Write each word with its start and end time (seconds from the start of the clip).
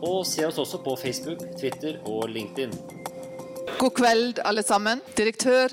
og 0.00 0.24
se 0.26 0.46
oss 0.46 0.58
også 0.60 0.80
på 0.84 0.96
Facebook, 1.00 1.44
Twitter 1.60 2.00
og 2.08 2.28
LinkedIn. 2.32 2.72
God 3.80 3.94
kveld, 3.96 4.40
alle 4.44 4.62
sammen. 4.62 5.00
Direktør, 5.16 5.72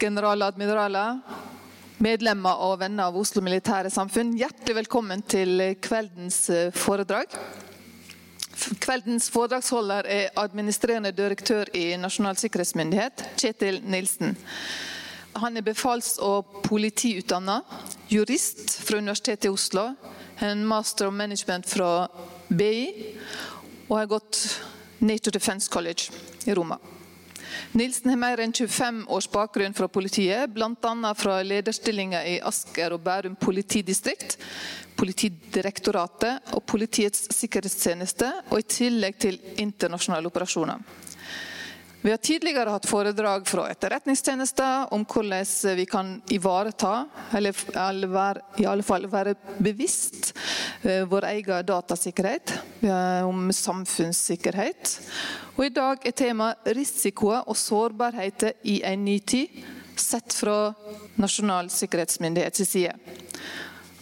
generaladmiraler, 0.00 1.20
medlemmer 2.04 2.64
og 2.66 2.78
venner 2.80 3.08
av 3.08 3.16
Oslo 3.20 3.42
Militære 3.44 3.92
Samfunn. 3.92 4.34
Hjertelig 4.38 4.76
velkommen 4.82 5.24
til 5.28 5.62
kveldens 5.82 6.38
eh, 6.52 6.72
foredrag. 6.74 7.32
Kveldens 8.80 9.30
foredragsholder 9.34 10.08
er 10.08 10.32
administrerende 10.40 11.12
direktør 11.12 11.68
i 11.74 11.96
Nasjonal 12.00 12.38
sikkerhetsmyndighet, 12.40 13.24
Kjetil 13.40 13.80
Nilsen. 13.84 14.36
Han 15.40 15.56
er 15.58 15.66
befals- 15.66 16.20
og 16.22 16.62
politiutdanna, 16.62 17.58
jurist 18.08 18.76
fra 18.86 19.00
Universitetet 19.02 19.48
i 19.48 19.52
Oslo, 19.52 19.88
en 20.42 20.62
master 20.66 21.08
of 21.10 21.14
management 21.14 21.66
fra 21.66 22.06
BI 22.48 23.16
og 23.88 23.96
har 23.98 24.10
gått 24.16 24.42
NATO 25.04 25.30
Defence 25.30 25.70
College 25.70 26.12
i 26.44 26.54
Roma. 26.54 26.78
Nilsen 27.72 28.10
har 28.10 28.18
mer 28.18 28.40
enn 28.42 28.52
25 28.54 29.04
års 29.12 29.28
bakgrunn 29.30 29.74
fra 29.74 29.88
politiet, 29.88 30.50
bl.a. 30.54 31.14
fra 31.18 31.40
lederstillinger 31.42 32.26
i 32.26 32.38
Asker 32.42 32.94
og 32.94 33.02
Bærum 33.04 33.36
politidistrikt, 33.40 34.38
Politidirektoratet 34.94 36.54
og 36.54 36.62
Politiets 36.70 37.26
sikkerhetstjeneste, 37.34 38.30
og 38.50 38.60
i 38.62 38.68
tillegg 38.76 39.18
til 39.18 39.40
internasjonale 39.58 40.30
operasjoner. 40.30 40.84
Vi 42.04 42.12
har 42.12 42.20
tidligere 42.20 42.68
hatt 42.68 42.84
foredrag 42.84 43.46
fra 43.48 43.62
etterretningstjenester 43.72 44.90
om 44.92 45.06
hvordan 45.08 45.76
vi 45.78 45.86
kan 45.88 46.10
ivareta, 46.36 47.06
eller 47.32 48.42
i 48.60 48.66
alle 48.68 48.84
fall 48.84 49.08
være 49.08 49.32
bevisst, 49.56 50.34
vår 50.84 51.24
egen 51.24 51.66
datasikkerhet, 51.66 52.52
eh, 52.82 53.26
om 53.28 53.52
samfunnssikkerhet. 53.52 55.00
Og 55.56 55.66
I 55.66 55.68
dag 55.68 56.06
er 56.06 56.10
tema 56.10 56.54
risikoer 56.66 57.48
og 57.48 57.56
sårbarheter 57.56 58.52
i 58.64 58.82
en 58.84 59.04
ny 59.04 59.18
tid, 59.18 59.48
sett 59.96 60.32
fra 60.32 60.74
Nasjonal 61.16 61.70
sikkerhetsmyndighets 61.70 62.68
side. 62.68 62.92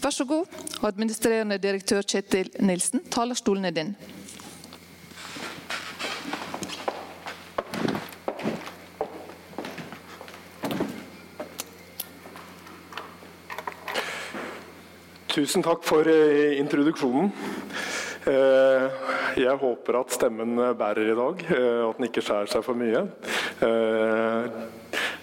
Vær 0.03 0.11
så 0.11 0.25
god, 0.27 0.47
administrerende 0.83 1.59
direktør 1.63 2.03
Kjetil 2.03 2.51
Nilsen. 2.61 3.05
Talerstolen 3.11 3.65
er 3.65 3.71
din. 3.77 3.95
Tusen 15.33 15.63
takk 15.65 15.85
for 15.87 16.09
eh, 16.09 16.59
introduksjonen. 16.61 17.31
Eh, 18.29 18.85
Jeg 19.41 19.57
håper 19.59 19.97
at 20.03 20.13
stemmen 20.13 20.59
bærer 20.79 21.09
i 21.09 21.17
dag, 21.17 21.41
og 21.57 21.89
at 21.95 21.99
den 21.99 22.09
ikke 22.11 22.23
skjærer 22.25 22.51
seg 22.53 22.65
for 22.67 22.77
mye. 22.79 23.07
Eh, 23.65 24.69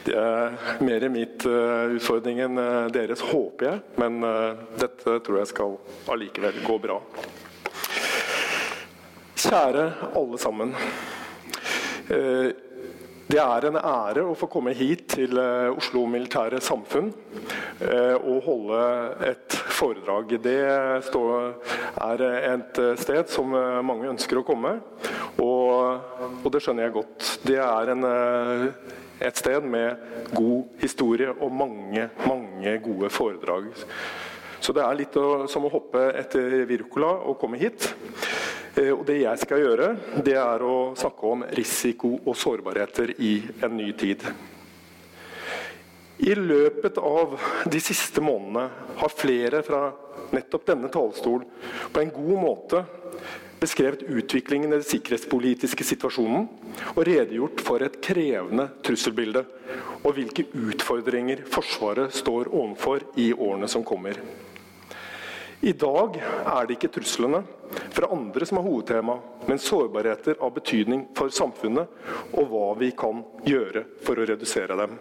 Det 0.10 0.16
er 0.18 0.56
mer 0.82 1.04
mitt 1.14 1.44
eh, 1.46 1.92
utfordring 2.00 2.40
enn 2.42 2.58
eh, 2.58 2.88
deres, 2.96 3.22
håper 3.30 3.68
jeg. 3.68 3.82
Men 4.02 4.24
eh, 4.26 4.64
dette 4.82 5.20
tror 5.26 5.42
jeg 5.44 5.52
skal 5.52 5.76
allikevel 6.10 6.58
gå 6.66 6.78
bra. 6.82 6.96
Kjære 9.40 9.86
alle 10.18 10.40
sammen. 10.42 10.74
Det 13.30 13.38
er 13.38 13.66
en 13.68 13.76
ære 13.78 14.24
å 14.26 14.34
få 14.34 14.48
komme 14.50 14.72
hit 14.74 15.04
til 15.14 15.38
eh, 15.38 15.68
Oslo 15.70 16.02
Militære 16.10 16.58
Samfunn 16.66 17.12
eh, 17.86 18.16
og 18.18 18.40
holde 18.48 18.80
et 19.28 19.54
foredrag. 19.78 20.34
Det 20.42 20.56
er 20.66 22.24
et 22.26 22.80
sted 22.98 23.30
som 23.30 23.54
eh, 23.54 23.78
mange 23.86 24.10
ønsker 24.10 24.42
å 24.42 24.46
komme, 24.48 24.80
og, 25.46 26.42
det 26.50 26.64
skjønner 26.66 26.88
jeg 26.88 26.96
godt. 26.98 27.30
Det 27.46 27.60
er 27.62 27.94
en, 27.94 28.10
et 29.22 29.38
sted 29.38 29.62
med 29.62 30.34
god 30.34 30.82
historie 30.82 31.30
og 31.30 31.54
mange, 31.54 32.10
mange 32.26 32.78
gode 32.82 33.14
foredrag. 33.14 33.70
Så 34.58 34.74
det 34.74 34.82
er 34.82 34.98
litt 35.04 35.22
som 35.54 35.70
å 35.70 35.76
hoppe 35.78 36.10
etter 36.18 36.64
Wirkola 36.68 37.14
og 37.30 37.38
komme 37.46 37.62
hit. 37.62 37.92
Eh, 38.80 38.94
Og 38.96 39.04
det 39.08 39.20
jeg 39.24 39.42
skal 39.42 39.64
gjøre, 39.64 39.88
det 40.24 40.38
er 40.40 40.64
å 40.64 40.94
snakke 40.98 41.34
om 41.34 41.44
risiko 41.58 42.14
og 42.24 42.38
sårbarheter 42.38 43.12
i 43.20 43.34
en 43.66 43.76
ny 43.76 43.92
tid. 43.92 44.24
I 46.20 46.36
løpet 46.36 47.00
av 47.00 47.36
de 47.72 47.80
siste 47.84 48.24
månedene 48.24 48.66
har 49.00 49.14
flere 49.16 49.62
fra 49.64 49.86
nettopp 50.36 50.66
denne 50.68 50.92
talerstol 50.92 51.46
på 51.94 52.02
en 52.02 52.12
god 52.16 52.42
måte 52.44 52.82
beskrevet 53.60 54.04
utviklingen 54.04 54.72
i 54.72 54.78
den 54.78 54.88
sikkerhetspolitiske 54.88 55.88
situasjonen 55.88 56.48
og 56.94 57.02
redegjort 57.08 57.64
for 57.64 57.84
et 57.84 57.98
krevende 58.04 58.68
trusselbilde 58.84 59.46
og 60.04 60.12
hvilke 60.16 60.46
utfordringer 60.56 61.44
Forsvaret 61.52 62.16
står 62.16 62.52
overfor 62.52 63.08
i 63.20 63.32
årene 63.34 63.72
som 63.72 63.84
kommer. 63.88 64.20
I 65.62 65.74
dag 65.76 66.16
er 66.20 66.68
det 66.68 66.78
ikke 66.78 66.92
truslene 66.96 67.42
fra 67.92 68.08
andre 68.16 68.46
som 68.48 68.62
er 68.62 68.64
hovedtema, 68.64 69.18
men 69.46 69.60
sårbarheter 69.60 70.38
av 70.40 70.54
betydning 70.56 71.10
for 71.18 71.34
samfunnet 71.36 71.90
og 72.32 72.46
hva 72.48 72.68
vi 72.80 72.94
kan 72.96 73.20
gjøre 73.44 73.84
for 74.06 74.22
å 74.22 74.28
redusere 74.30 74.78
dem. 74.80 74.96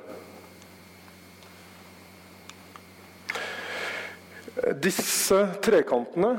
Disse 4.82 5.38
trekantene 5.62 6.32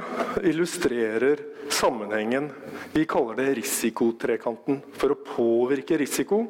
illustrerer 0.44 1.40
sammenhengen. 1.72 2.52
Vi 2.92 3.06
kaller 3.08 3.40
det 3.40 3.54
risikotrekanten. 3.62 4.82
For 5.00 5.16
å 5.16 5.22
påvirke 5.24 5.96
risiko 5.98 6.44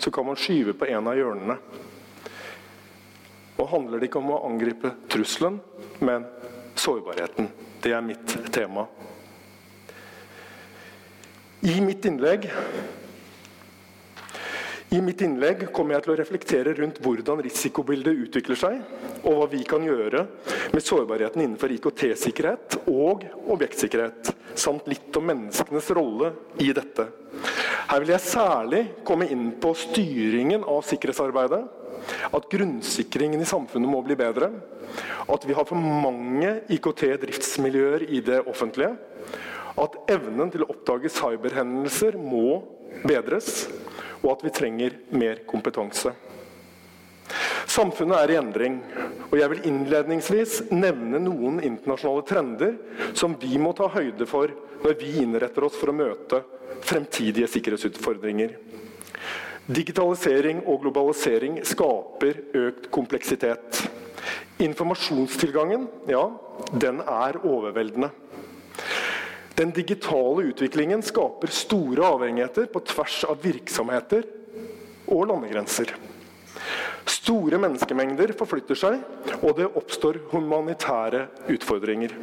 så 0.00 0.08
kan 0.08 0.24
man 0.30 0.40
skyve 0.40 0.72
på 0.72 0.88
en 0.88 1.12
av 1.12 1.20
hjørnene. 1.20 1.60
Og 3.60 3.68
handler 3.68 4.00
det 4.00 4.08
ikke 4.08 4.22
om 4.22 4.32
å 4.32 4.44
angripe 4.48 4.94
trusselen, 5.12 5.60
men 6.00 6.24
sårbarheten. 6.74 7.48
Det 7.80 7.92
er 7.96 8.04
mitt 8.04 8.36
tema. 8.52 8.86
I 11.60 11.80
mitt 11.84 12.04
innlegg 12.08 12.48
i 14.90 14.98
mitt 14.98 15.20
innlegg 15.22 15.68
kommer 15.70 15.94
jeg 15.94 16.02
til 16.02 16.12
å 16.12 16.18
reflektere 16.18 16.72
rundt 16.74 16.96
hvordan 17.04 17.38
risikobildet 17.46 18.24
utvikler 18.24 18.58
seg, 18.58 18.80
og 19.22 19.36
hva 19.38 19.46
vi 19.52 19.60
kan 19.62 19.84
gjøre 19.86 20.24
med 20.72 20.82
sårbarheten 20.82 21.44
innenfor 21.44 21.70
IKT-sikkerhet 21.76 22.74
og 22.90 23.22
objektsikkerhet, 23.54 24.32
samt 24.58 24.90
litt 24.90 25.14
om 25.14 25.28
menneskenes 25.30 25.92
rolle 25.94 26.32
i 26.58 26.72
dette. 26.74 27.06
Her 27.86 28.02
vil 28.02 28.10
jeg 28.16 28.26
særlig 28.32 28.82
komme 29.06 29.30
inn 29.30 29.52
på 29.62 29.70
styringen 29.78 30.66
av 30.66 30.82
sikkerhetsarbeidet, 30.88 31.62
at 32.34 32.50
grunnsikringen 32.50 33.46
i 33.46 33.46
samfunnet 33.46 33.94
må 33.94 34.02
bli 34.02 34.18
bedre, 34.18 34.50
at 35.30 35.46
vi 35.46 35.54
har 35.56 35.66
for 35.68 35.78
mange 35.78 36.56
IKT-driftsmiljøer 36.74 38.06
i 38.10 38.22
det 38.24 38.40
offentlige, 38.50 38.96
at 39.80 39.98
evnen 40.10 40.50
til 40.52 40.64
å 40.64 40.70
oppdage 40.72 41.12
cyberhendelser 41.14 42.18
må 42.18 42.60
bedres, 43.06 43.68
og 44.20 44.34
at 44.34 44.44
vi 44.44 44.52
trenger 44.54 44.98
mer 45.14 45.44
kompetanse. 45.48 46.12
Samfunnet 47.70 48.18
er 48.18 48.32
i 48.32 48.38
endring, 48.40 48.80
og 49.30 49.36
jeg 49.38 49.52
vil 49.52 49.66
innledningsvis 49.70 50.56
nevne 50.74 51.20
noen 51.22 51.60
internasjonale 51.62 52.24
trender 52.26 52.72
som 53.14 53.36
vi 53.38 53.60
må 53.62 53.70
ta 53.78 53.86
høyde 53.94 54.26
for 54.26 54.50
når 54.82 54.96
vi 54.98 55.12
innretter 55.22 55.68
oss 55.68 55.78
for 55.78 55.92
å 55.92 55.94
møte 55.94 56.42
fremtidige 56.82 57.46
sikkerhetsutfordringer. 57.52 58.56
Digitalisering 59.70 60.64
og 60.64 60.80
globalisering 60.82 61.60
skaper 61.68 62.42
økt 62.58 62.90
kompleksitet. 62.90 63.84
Informasjonstilgangen, 64.60 65.86
ja, 66.10 66.24
den 66.72 67.00
er 67.00 67.38
overveldende. 67.48 68.10
Den 69.56 69.72
digitale 69.76 70.50
utviklingen 70.50 71.02
skaper 71.04 71.52
store 71.52 72.06
avhengigheter 72.14 72.68
på 72.72 72.82
tvers 72.92 73.22
av 73.28 73.40
virksomheter 73.44 74.24
og 75.08 75.26
landegrenser. 75.28 75.94
Store 77.08 77.58
menneskemengder 77.60 78.34
forflytter 78.38 78.78
seg, 78.78 79.00
og 79.40 79.56
det 79.58 79.68
oppstår 79.80 80.20
humanitære 80.30 81.26
utfordringer. 81.56 82.14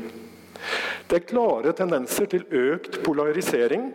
Det 1.08 1.20
er 1.20 1.28
klare 1.30 1.74
tendenser 1.78 2.30
til 2.32 2.46
økt 2.52 3.02
polarisering, 3.06 3.92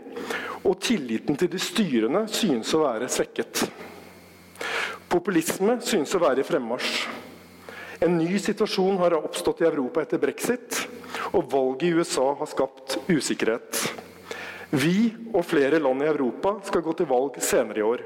og 0.62 0.78
tilliten 0.82 1.38
til 1.38 1.50
de 1.52 1.60
styrende 1.62 2.26
synes 2.30 2.70
å 2.74 2.84
være 2.84 3.10
svekket. 3.10 3.66
Populisme 5.12 5.80
synes 5.84 6.14
å 6.14 6.22
være 6.22 6.40
i 6.42 6.46
fremmarsj. 6.46 7.21
En 8.02 8.16
ny 8.18 8.38
situasjon 8.38 8.96
har 8.98 9.14
oppstått 9.14 9.60
i 9.62 9.68
Europa 9.68 10.02
etter 10.02 10.18
brexit, 10.18 10.80
og 11.30 11.46
valget 11.52 11.84
i 11.86 11.92
USA 11.94 12.32
har 12.40 12.48
skapt 12.50 12.96
usikkerhet. 13.06 13.78
Vi 14.72 15.12
og 15.30 15.44
flere 15.46 15.78
land 15.78 16.02
i 16.02 16.08
Europa 16.10 16.56
skal 16.66 16.82
gå 16.82 16.96
til 16.98 17.06
valg 17.12 17.38
senere 17.44 17.78
i 17.78 17.86
år. 17.86 18.02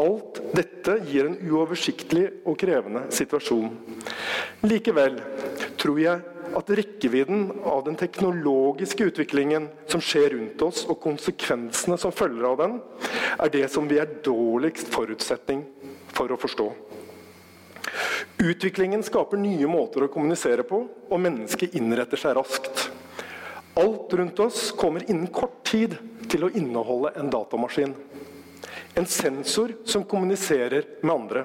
Alt 0.00 0.40
dette 0.56 0.96
gir 1.04 1.28
en 1.28 1.36
uoversiktlig 1.50 2.24
og 2.48 2.56
krevende 2.58 3.04
situasjon. 3.12 3.76
Likevel 4.64 5.20
tror 5.78 6.00
jeg 6.00 6.24
at 6.54 6.74
rekkevidden 6.80 7.46
av 7.66 7.84
den 7.84 8.00
teknologiske 8.00 9.10
utviklingen 9.10 9.68
som 9.90 10.00
skjer 10.00 10.32
rundt 10.38 10.64
oss, 10.64 10.86
og 10.88 11.02
konsekvensene 11.04 12.00
som 12.00 12.14
følger 12.14 12.48
av 12.54 12.60
den, 12.62 12.80
er 13.36 13.52
det 13.52 13.68
som 13.74 13.90
vi 13.90 14.00
er 14.00 14.20
dårligst 14.24 14.88
forutsetning 14.94 15.66
for 16.14 16.32
å 16.32 16.40
forstå. 16.40 16.72
Utviklingen 18.38 19.02
skaper 19.02 19.38
nye 19.38 19.66
måter 19.70 20.04
å 20.04 20.10
kommunisere 20.10 20.64
på, 20.66 20.80
og 20.84 21.22
mennesket 21.22 21.76
innretter 21.78 22.18
seg 22.20 22.34
raskt. 22.38 22.88
Alt 23.78 24.12
rundt 24.14 24.40
oss 24.42 24.68
kommer 24.78 25.04
innen 25.10 25.30
kort 25.34 25.62
tid 25.66 25.96
til 26.30 26.46
å 26.46 26.50
inneholde 26.54 27.14
en 27.18 27.30
datamaskin. 27.30 27.94
En 28.94 29.06
sensor 29.06 29.74
som 29.86 30.06
kommuniserer 30.06 30.86
med 31.02 31.14
andre. 31.14 31.44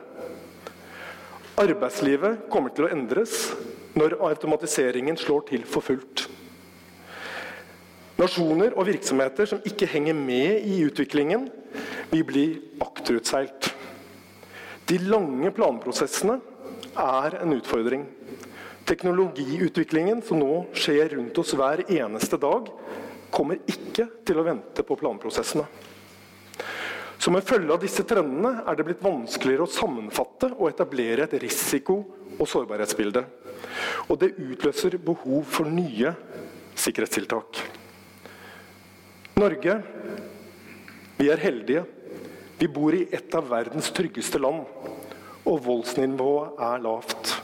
Arbeidslivet 1.59 2.45
kommer 2.49 2.73
til 2.73 2.85
å 2.85 2.91
endres 2.93 3.49
når 3.97 4.19
automatiseringen 4.29 5.17
slår 5.17 5.47
til 5.49 5.65
for 5.69 5.85
fullt. 5.85 6.27
Nasjoner 8.19 8.73
og 8.75 8.89
virksomheter 8.89 9.47
som 9.47 9.63
ikke 9.65 9.87
henger 9.89 10.17
med 10.17 10.65
i 10.67 10.81
utviklingen, 10.85 11.47
vil 12.09 12.25
bli 12.27 12.45
akterutseilt. 12.83 13.69
De 14.89 14.97
lange 15.05 15.51
planprosessene 15.55 16.39
er 16.99 17.39
en 17.41 17.53
utfordring. 17.55 18.05
Teknologiutviklingen 18.89 20.23
som 20.25 20.41
nå 20.41 20.63
skjer 20.73 21.15
rundt 21.15 21.37
oss 21.41 21.53
hver 21.57 21.83
eneste 21.85 22.39
dag, 22.41 22.71
kommer 23.29 23.59
ikke 23.69 24.07
til 24.25 24.39
å 24.41 24.45
vente 24.47 24.85
på 24.85 24.97
planprosessene. 24.97 25.67
Som 27.19 27.35
en 27.35 27.45
følge 27.45 27.75
av 27.75 27.81
disse 27.83 28.05
trendene 28.07 28.63
er 28.63 28.77
det 28.77 28.85
blitt 28.87 29.03
vanskeligere 29.03 29.67
å 29.67 29.71
sammenfatte 29.71 30.53
og 30.55 30.69
etablere 30.71 31.27
et 31.27 31.35
risiko- 31.43 32.05
og 32.39 32.47
sårbarhetsbilde. 32.47 33.25
Og 34.07 34.15
det 34.21 34.37
utløser 34.39 34.95
behov 35.03 35.43
for 35.51 35.67
nye 35.67 36.13
sikkerhetstiltak. 36.79 37.59
Norge, 39.39 39.75
vi 41.19 41.27
er 41.29 41.43
heldige. 41.43 41.83
Vi 42.59 42.67
bor 42.71 42.95
i 42.95 43.05
et 43.11 43.35
av 43.35 43.45
verdens 43.51 43.91
tryggeste 43.95 44.39
land 44.39 44.63
og 45.45 45.61
voldsnivået 45.65 46.59
er 46.65 46.81
lavt. 46.83 47.35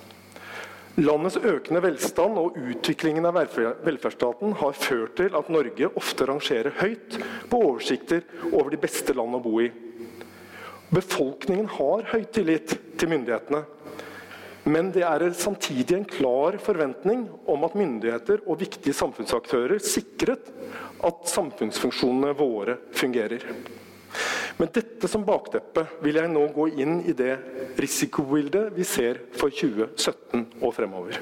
Landets 0.95 1.35
økende 1.35 1.81
velstand 1.83 2.37
og 2.39 2.55
utviklingen 2.55 3.25
av 3.27 3.35
velferdsstaten 3.35 4.53
har 4.61 4.77
ført 4.79 5.17
til 5.19 5.33
at 5.35 5.49
Norge 5.51 5.89
ofte 5.99 6.27
rangerer 6.29 6.77
høyt 6.79 7.17
på 7.51 7.59
oversikter 7.59 8.23
over 8.53 8.71
de 8.71 8.79
beste 8.79 9.15
land 9.17 9.35
å 9.35 9.41
bo 9.43 9.57
i. 9.59 9.67
Befolkningen 10.95 11.67
har 11.75 12.07
høy 12.13 12.23
tillit 12.31 12.77
til 12.95 13.11
myndighetene. 13.11 13.65
Men 14.71 14.93
det 14.95 15.03
er 15.05 15.27
samtidig 15.37 15.97
en 15.97 16.07
klar 16.09 16.55
forventning 16.63 17.27
om 17.51 17.67
at 17.67 17.75
myndigheter 17.77 18.45
og 18.47 18.63
viktige 18.63 18.95
samfunnsaktører 18.97 19.83
sikret 19.83 20.47
at 21.05 21.27
samfunnsfunksjonene 21.29 22.31
våre 22.39 22.79
fungerer. 22.95 23.43
Med 24.57 24.71
dette 24.71 25.07
som 25.11 25.25
bakteppe 25.27 25.83
vil 26.03 26.15
jeg 26.21 26.31
nå 26.31 26.45
gå 26.55 26.69
inn 26.79 27.01
i 27.03 27.15
det 27.17 27.33
risikobildet 27.81 28.69
vi 28.75 28.85
ser 28.87 29.19
for 29.35 29.51
2017 29.51 30.45
og 30.61 30.71
fremover. 30.77 31.19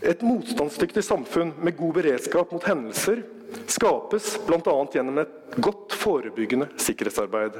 Et 0.00 0.22
motstandsdyktig 0.24 1.04
samfunn 1.04 1.54
med 1.60 1.76
god 1.76 1.96
beredskap 2.00 2.52
mot 2.52 2.64
hendelser 2.68 3.22
skapes 3.68 4.34
bl.a. 4.46 4.76
gjennom 4.92 5.22
et 5.22 5.56
godt 5.60 5.96
forebyggende 5.96 6.70
sikkerhetsarbeid. 6.80 7.56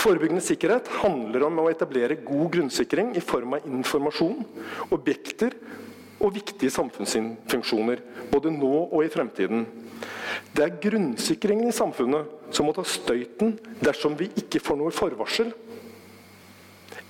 Forebyggende 0.00 0.42
sikkerhet 0.42 0.88
handler 1.02 1.44
om 1.46 1.60
å 1.62 1.68
etablere 1.70 2.18
god 2.24 2.48
grunnsikring 2.56 3.12
i 3.18 3.22
form 3.22 3.58
av 3.58 3.66
informasjon, 3.68 4.42
objekter 4.94 5.54
og 6.20 6.34
viktige 6.36 6.72
samfunnsfunksjoner, 6.72 8.02
både 8.30 8.52
nå 8.52 8.74
og 8.90 9.00
i 9.04 9.10
fremtiden. 9.12 9.64
Det 10.54 10.64
er 10.64 10.78
grunnsikringen 10.82 11.70
i 11.70 11.74
samfunnet 11.74 12.54
som 12.54 12.68
må 12.68 12.74
ta 12.76 12.84
støyten 12.86 13.56
dersom 13.80 14.16
vi 14.18 14.30
ikke 14.42 14.62
får 14.62 14.78
noe 14.80 14.94
forvarsel. 14.94 15.52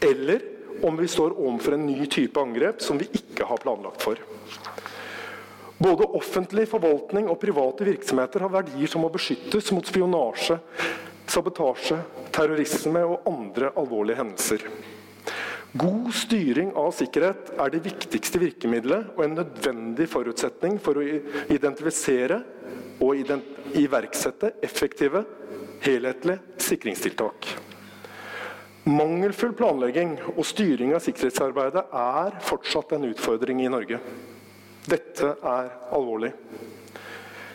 Eller 0.01 0.45
om 0.87 0.97
vi 0.97 1.09
står 1.11 1.37
overfor 1.37 1.77
en 1.77 1.87
ny 1.87 2.07
type 2.11 2.41
angrep 2.41 2.81
som 2.85 2.99
vi 3.01 3.09
ikke 3.17 3.47
har 3.49 3.61
planlagt 3.63 4.05
for. 4.05 4.21
Både 5.81 6.09
offentlig 6.17 6.67
forvaltning 6.69 7.29
og 7.33 7.41
private 7.41 7.87
virksomheter 7.89 8.45
har 8.45 8.53
verdier 8.53 8.91
som 8.91 9.05
må 9.05 9.09
beskyttes 9.13 9.71
mot 9.73 9.87
spionasje, 9.89 10.59
sabotasje, 11.31 11.97
terrorisme 12.35 13.05
og 13.07 13.29
andre 13.31 13.71
alvorlige 13.81 14.21
hendelser. 14.21 14.67
God 15.73 16.15
styring 16.15 16.73
av 16.75 16.91
sikkerhet 16.99 17.53
er 17.55 17.71
det 17.71 17.85
viktigste 17.85 18.41
virkemidlet 18.43 19.13
og 19.15 19.23
en 19.23 19.37
nødvendig 19.39 20.09
forutsetning 20.11 20.81
for 20.83 20.99
å 20.99 21.05
identifisere 21.55 22.41
og 23.01 23.31
iverksette 23.79 24.51
effektive, 24.67 25.23
helhetlige 25.85 26.59
sikringstiltak. 26.67 27.53
Mangelfull 28.91 29.55
planlegging 29.55 30.17
og 30.35 30.43
styring 30.49 30.97
av 30.97 31.05
sikkerhetsarbeidet 31.05 31.87
er 32.03 32.41
fortsatt 32.43 32.97
en 32.97 33.07
utfordring 33.13 33.63
i 33.63 33.71
Norge. 33.71 34.01
Dette 34.91 35.37
er 35.39 35.71
alvorlig. 35.95 36.33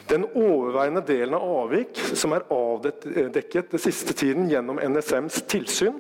Den 0.08 0.24
overveiende 0.38 1.02
delen 1.02 1.34
av 1.34 1.44
avvik 1.66 1.98
som 2.14 2.36
er 2.38 2.46
avdekket 2.54 3.74
den 3.74 3.82
siste 3.82 4.14
tiden 4.14 4.48
gjennom 4.52 4.78
NSMs 4.78 5.42
tilsyn, 5.50 5.98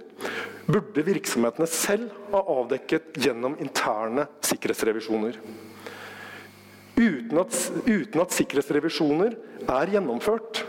burde 0.65 1.03
virksomhetene 1.05 1.67
selv 1.69 2.13
ha 2.31 2.41
avdekket 2.55 3.17
gjennom 3.21 3.57
interne 3.61 4.27
sikkerhetsrevisjoner. 4.45 5.37
Uten 6.95 7.41
at, 7.41 7.57
uten 7.85 8.23
at 8.23 8.33
sikkerhetsrevisjoner 8.33 9.35
er 9.67 9.93
gjennomført, 9.93 10.63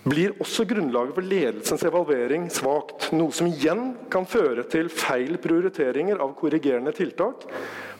blir 0.00 0.32
også 0.40 0.64
grunnlaget 0.68 1.14
for 1.14 1.28
ledelsens 1.28 1.84
evaluering 1.86 2.46
svakt. 2.52 3.10
Noe 3.14 3.34
som 3.36 3.50
igjen 3.50 3.92
kan 4.12 4.26
føre 4.28 4.64
til 4.72 4.88
feil 4.92 5.36
prioriteringer 5.42 6.22
av 6.24 6.32
korrigerende 6.38 6.94
tiltak 6.96 7.44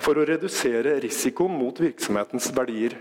for 0.01 0.17
å 0.17 0.25
redusere 0.27 0.97
risikoen 1.05 1.59
mot 1.61 1.77
virksomhetens 1.81 2.49
verdier. 2.57 2.97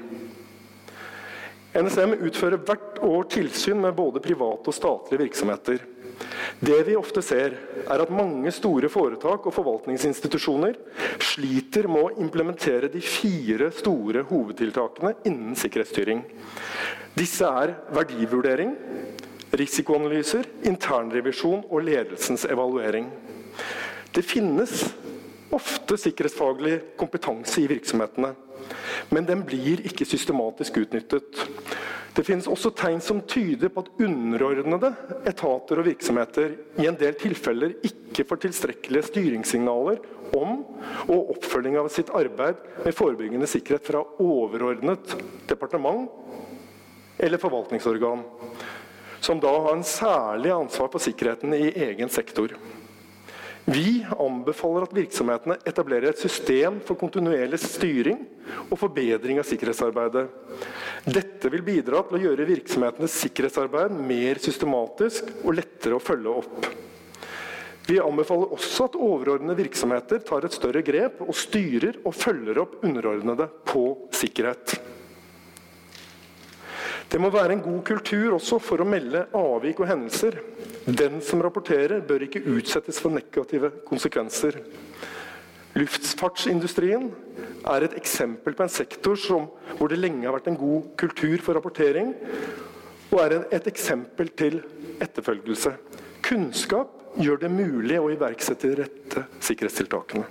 NSM 1.79 2.17
utfører 2.25 2.61
hvert 2.65 2.99
år 3.05 3.27
tilsyn 3.29 3.79
med 3.81 3.95
både 3.95 4.21
private 4.23 4.71
og 4.71 4.75
statlige 4.75 5.23
virksomheter. 5.23 5.83
Det 6.59 6.79
vi 6.87 6.95
ofte 6.99 7.21
ser, 7.23 7.53
er 7.87 8.01
at 8.03 8.11
mange 8.11 8.51
store 8.51 8.89
foretak 8.91 9.45
og 9.47 9.55
forvaltningsinstitusjoner 9.55 10.75
sliter 11.23 11.87
med 11.87 12.01
å 12.03 12.23
implementere 12.25 12.89
de 12.91 13.01
fire 13.03 13.69
store 13.75 14.25
hovedtiltakene 14.27 15.13
innen 15.29 15.55
sikkerhetsstyring. 15.59 16.25
Disse 17.15 17.47
er 17.47 17.77
verdivurdering, 17.95 18.75
risikoanalyser, 19.55 20.49
internrevisjon 20.69 21.63
og 21.69 21.85
ledelsens 21.87 22.45
evaluering. 22.49 23.07
Det 24.13 24.25
finnes 24.25 24.83
ofte 25.55 25.97
sikkerhetsfaglig 25.97 26.75
kompetanse 26.99 27.63
i 27.63 27.69
virksomhetene, 27.71 28.35
men 29.09 29.27
den 29.27 29.43
blir 29.47 29.81
ikke 29.87 30.07
systematisk 30.07 30.81
utnyttet. 30.83 31.43
Det 32.15 32.25
finnes 32.25 32.49
også 32.49 32.71
tegn 32.75 33.01
som 33.03 33.21
tyder 33.29 33.71
på 33.71 33.83
at 33.85 33.91
underordnede 34.01 34.89
etater 35.29 35.79
og 35.79 35.87
virksomheter 35.87 36.55
i 36.81 36.87
en 36.89 36.97
del 36.99 37.15
tilfeller 37.19 37.75
ikke 37.85 38.25
får 38.27 38.41
tilstrekkelige 38.47 39.09
styringssignaler 39.11 40.01
om 40.35 40.63
og 41.07 41.35
oppfølging 41.35 41.77
av 41.79 41.89
sitt 41.93 42.11
arbeid 42.15 42.59
med 42.83 42.97
forebyggende 42.97 43.49
sikkerhet 43.49 43.87
fra 43.87 44.03
overordnet 44.21 45.15
departement 45.49 46.09
eller 47.19 47.41
forvaltningsorgan, 47.41 48.21
som 49.19 49.39
da 49.43 49.51
har 49.51 49.73
en 49.75 49.83
særlig 49.83 50.53
ansvar 50.55 50.87
for 50.91 51.03
sikkerheten 51.03 51.53
i 51.55 51.71
egen 51.87 52.09
sektor. 52.11 52.53
Vi 53.69 53.99
anbefaler 54.17 54.87
at 54.87 54.93
virksomhetene 54.97 55.59
etablerer 55.69 56.09
et 56.09 56.21
system 56.21 56.79
for 56.85 56.97
kontinuerlig 56.97 57.59
styring 57.61 58.23
og 58.65 58.79
forbedring 58.81 59.37
av 59.37 59.45
sikkerhetsarbeidet. 59.45 60.23
Dette 61.05 61.51
vil 61.53 61.61
bidra 61.67 62.01
til 62.07 62.17
å 62.17 62.21
gjøre 62.23 62.47
virksomhetenes 62.49 63.19
sikkerhetsarbeid 63.21 63.93
mer 63.93 64.41
systematisk 64.41 65.29
og 65.43 65.53
lettere 65.59 65.99
å 65.99 66.01
følge 66.01 66.33
opp. 66.41 66.69
Vi 67.89 67.99
anbefaler 68.01 68.55
også 68.57 68.89
at 68.89 68.97
overordnede 68.97 69.61
virksomheter 69.61 70.21
tar 70.25 70.45
et 70.45 70.57
større 70.57 70.81
grep 70.85 71.21
og 71.25 71.37
styrer 71.37 72.01
og 72.03 72.17
følger 72.17 72.63
opp 72.63 72.79
underordnede 72.85 73.51
på 73.69 73.85
sikkerhet. 74.17 74.79
Det 77.09 77.17
må 77.17 77.31
være 77.33 77.55
en 77.55 77.63
god 77.65 77.79
kultur 77.87 78.35
også 78.35 78.59
for 78.61 78.83
å 78.83 78.85
melde 78.85 79.23
avvik 79.33 79.79
og 79.81 79.89
hendelser. 79.89 80.35
Den 80.85 81.17
som 81.25 81.41
rapporterer, 81.41 82.03
bør 82.05 82.27
ikke 82.27 82.43
utsettes 82.53 82.99
for 83.01 83.13
negative 83.13 83.71
konsekvenser. 83.87 84.59
Luftfartsindustrien 85.77 87.09
er 87.69 87.85
et 87.85 87.95
eksempel 87.97 88.53
på 88.53 88.65
en 88.65 88.73
sektor 88.73 89.17
som, 89.17 89.47
hvor 89.77 89.89
det 89.89 89.99
lenge 89.99 90.27
har 90.27 90.37
vært 90.37 90.51
en 90.51 90.59
god 90.59 90.91
kultur 91.01 91.41
for 91.45 91.57
rapportering, 91.57 92.13
og 93.09 93.19
er 93.23 93.39
et 93.57 93.69
eksempel 93.69 94.29
til 94.37 94.59
etterfølgelse. 95.01 95.73
Kunnskap 96.25 96.93
gjør 97.17 97.41
det 97.41 97.53
mulig 97.53 97.97
å 97.97 98.11
iverksette 98.13 98.69
de 98.69 98.83
rette 98.83 99.25
sikkerhetstiltakene. 99.49 100.27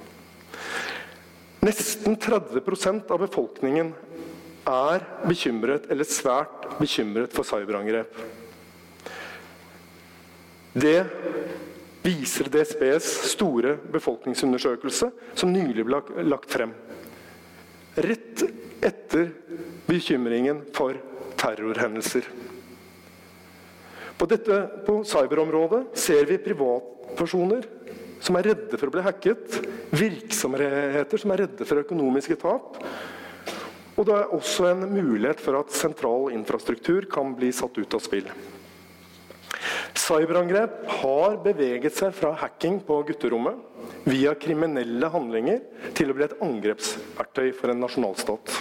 Nesten 1.67 2.15
30% 2.23 3.11
av 3.11 3.19
befolkningen 3.25 3.91
er 4.69 5.05
bekymret, 5.25 5.89
eller 5.91 6.07
svært 6.09 6.67
bekymret, 6.79 7.33
for 7.35 7.47
cyberangrep. 7.47 8.21
Det 10.79 10.99
viser 12.05 12.49
DSBs 12.53 13.09
store 13.33 13.77
befolkningsundersøkelse, 13.93 15.11
som 15.35 15.53
nylig 15.53 15.87
ble 15.89 16.03
lagt 16.29 16.53
frem. 16.53 16.75
Rett 17.99 18.45
etter 18.85 19.33
bekymringen 19.89 20.63
for 20.77 20.97
terrorhendelser. 21.39 22.29
På, 24.19 24.27
dette, 24.27 24.63
på 24.87 25.01
cyberområdet 25.07 25.85
ser 25.99 26.27
vi 26.27 26.41
privatpersoner 26.43 27.67
som 28.23 28.35
er 28.39 28.49
redde 28.51 28.79
for 28.79 28.91
å 28.91 28.95
bli 28.97 29.05
hacket, 29.07 29.61
virksomheter 29.95 31.23
som 31.23 31.35
er 31.35 31.45
redde 31.45 31.67
for 31.69 31.85
økonomiske 31.85 32.39
tap, 32.41 32.81
og 33.99 34.07
det 34.07 34.15
er 34.15 34.35
også 34.37 34.69
en 34.71 34.85
mulighet 34.93 35.41
for 35.43 35.59
at 35.59 35.75
sentral 35.75 36.31
infrastruktur 36.31 37.09
kan 37.11 37.35
bli 37.35 37.51
satt 37.55 37.81
ut 37.81 37.97
av 37.99 38.03
spill. 38.05 38.29
Cyberangrep 39.99 40.85
har 41.01 41.39
beveget 41.43 41.97
seg 41.99 42.15
fra 42.15 42.31
hacking 42.39 42.79
på 42.87 43.01
gutterommet 43.09 43.59
via 44.07 44.37
kriminelle 44.39 45.11
handlinger 45.11 45.91
til 45.99 46.13
å 46.13 46.17
bli 46.17 46.29
et 46.29 46.37
angrepsverktøy 46.45 47.51
for 47.59 47.73
en 47.73 47.83
nasjonalstat. 47.83 48.55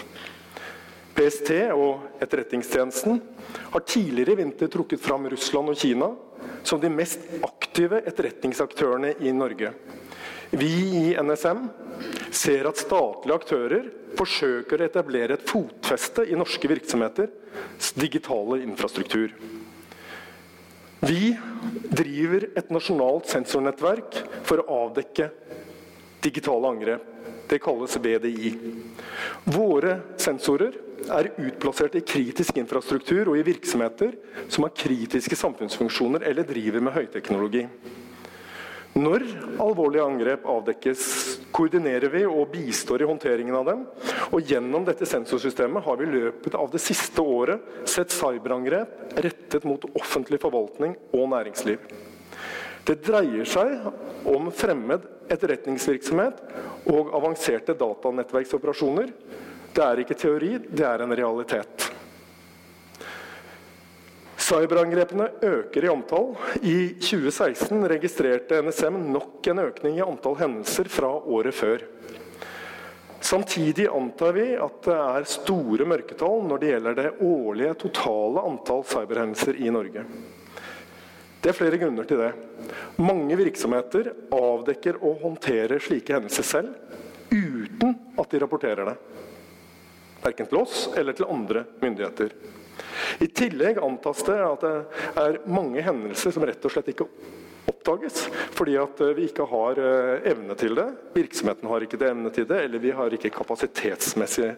PST 1.18 1.52
og 1.74 2.22
Etterretningstjenesten 2.22 3.22
har 3.74 3.86
tidligere 3.86 4.36
i 4.36 4.42
vinter 4.42 4.70
trukket 4.74 5.02
fram 5.02 5.30
Russland 5.30 5.74
og 5.74 5.78
Kina 5.78 6.12
som 6.68 6.82
de 6.82 6.92
mest 6.94 7.24
aktive 7.46 8.02
etterretningsaktørene 8.10 9.14
i 9.26 9.34
Norge. 9.34 9.72
Vi 10.52 10.74
i 11.00 11.06
NSM 11.20 11.66
ser 12.34 12.68
at 12.70 12.80
statlige 12.82 13.38
aktører 13.38 13.90
forsøker 14.18 14.82
å 14.82 14.88
etablere 14.88 15.38
et 15.38 15.48
fotfeste 15.50 16.26
i 16.28 16.38
norske 16.38 16.70
virksomheters 16.70 17.94
digitale 17.98 18.62
infrastruktur. 18.66 19.34
Vi 21.04 21.36
driver 21.94 22.48
et 22.58 22.72
nasjonalt 22.74 23.30
sensornettverk 23.30 24.18
for 24.48 24.64
å 24.64 24.82
avdekke 24.88 25.30
digitale 26.26 26.74
angrep. 26.74 27.14
Det 27.48 27.62
kalles 27.64 27.94
BDI. 28.04 28.50
Våre 29.54 29.94
sensorer 30.20 30.74
er 31.14 31.30
utplassert 31.40 31.96
i 31.96 32.04
kritisk 32.04 32.58
infrastruktur 32.60 33.30
og 33.32 33.38
i 33.40 33.46
virksomheter 33.48 34.18
som 34.50 34.66
har 34.66 34.76
kritiske 34.76 35.38
samfunnsfunksjoner 35.40 36.26
eller 36.28 36.48
driver 36.48 36.84
med 36.84 36.98
høyteknologi. 36.98 37.64
Når 38.96 39.24
alvorlige 39.62 40.06
angrep 40.06 40.46
avdekkes, 40.50 41.02
koordinerer 41.54 42.10
vi 42.14 42.24
og 42.26 42.48
bistår 42.54 43.04
i 43.04 43.10
håndteringen 43.10 43.58
av 43.60 43.68
dem. 43.68 43.84
Og 44.32 44.48
gjennom 44.48 44.86
dette 44.88 45.06
sensorsystemet 45.10 45.86
har 45.86 46.00
vi 46.00 46.08
i 46.08 46.14
løpet 46.16 46.56
av 46.58 46.72
det 46.74 46.82
siste 46.82 47.22
året 47.22 47.90
sett 47.90 48.16
cyberangrep 48.16 49.18
rettet 49.18 49.68
mot 49.68 49.86
offentlig 49.94 50.42
forvaltning 50.42 50.96
og 51.12 51.28
næringsliv. 51.36 51.84
Det 52.88 53.02
dreier 53.04 53.48
seg 53.50 53.74
om 54.32 54.48
fremmed 54.56 55.04
etterretningsvirksomhet 55.28 56.40
og 56.94 57.12
avanserte 57.18 57.76
datanettverksoperasjoner. 57.78 59.12
Det 59.76 59.84
er 59.84 60.02
ikke 60.02 60.18
teori, 60.18 60.56
det 60.64 60.88
er 60.88 61.04
en 61.04 61.16
realitet. 61.20 61.87
Cyberangrepene 64.48 65.26
øker 65.44 65.84
i 65.84 65.90
antall. 65.92 66.30
I 66.64 66.78
2016 67.02 67.82
registrerte 67.92 68.62
NSM 68.64 68.96
nok 69.12 69.48
en 69.52 69.60
økning 69.66 69.98
i 69.98 70.06
antall 70.06 70.38
hendelser 70.40 70.88
fra 70.92 71.10
året 71.20 71.56
før. 71.56 71.84
Samtidig 73.20 73.90
antar 73.92 74.36
vi 74.38 74.46
at 74.56 74.78
det 74.86 74.96
er 74.96 75.28
store 75.28 75.88
mørketall 75.90 76.46
når 76.48 76.62
det 76.62 76.70
gjelder 76.72 76.96
det 76.96 77.10
årlige 77.28 77.74
totale 77.82 78.44
antall 78.48 78.86
cyberhendelser 78.88 79.60
i 79.60 79.74
Norge. 79.74 80.06
Det 81.42 81.52
er 81.52 81.58
flere 81.58 81.80
grunner 81.82 82.08
til 82.08 82.22
det. 82.22 82.30
Mange 83.04 83.36
virksomheter 83.40 84.14
avdekker 84.32 85.02
og 85.02 85.26
håndterer 85.26 85.84
slike 85.84 86.16
hendelser 86.16 86.48
selv, 86.48 86.72
uten 87.34 87.98
at 88.16 88.32
de 88.32 88.42
rapporterer 88.46 88.94
det. 88.94 88.96
Verken 90.24 90.48
til 90.48 90.62
oss 90.62 90.86
eller 90.96 91.18
til 91.18 91.28
andre 91.36 91.66
myndigheter. 91.84 92.32
I 93.24 93.28
tillegg 93.28 93.82
antas 93.84 94.24
det 94.28 94.38
at 94.44 94.64
det 94.64 94.74
er 95.24 95.40
mange 95.50 95.84
hendelser 95.86 96.34
som 96.36 96.46
rett 96.48 96.66
og 96.66 96.74
slett 96.74 96.92
ikke 96.94 97.08
oppdages, 97.68 98.28
fordi 98.56 98.78
at 98.80 99.02
vi 99.18 99.28
ikke 99.28 99.48
har 99.52 99.80
eh, 99.82 100.32
evne 100.32 100.56
til 100.60 100.78
det. 100.78 100.88
Virksomheten 101.16 101.70
har 101.72 101.84
ikke 101.84 102.00
det 102.00 102.12
evne 102.12 102.32
til 102.36 102.48
det, 102.50 102.62
eller 102.68 102.84
vi 102.84 102.96
har 102.96 103.14
ikke 103.14 103.34
kapasitetsmessig 103.36 104.50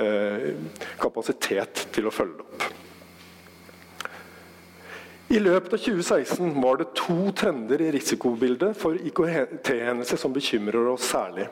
eh, 0.00 0.52
kapasitet 1.00 1.86
til 1.94 2.10
å 2.10 2.14
følge 2.14 2.40
det 2.40 2.46
opp. 2.46 2.70
I 5.30 5.38
løpet 5.38 5.76
av 5.76 5.78
2016 5.78 6.56
var 6.58 6.80
det 6.80 6.88
to 6.98 7.30
trender 7.38 7.78
i 7.84 7.92
risikobildet 7.94 8.74
for 8.74 8.98
IKT-hendelser 8.98 10.18
som 10.18 10.32
bekymrer 10.34 10.88
oss 10.90 11.06
særlig. 11.12 11.44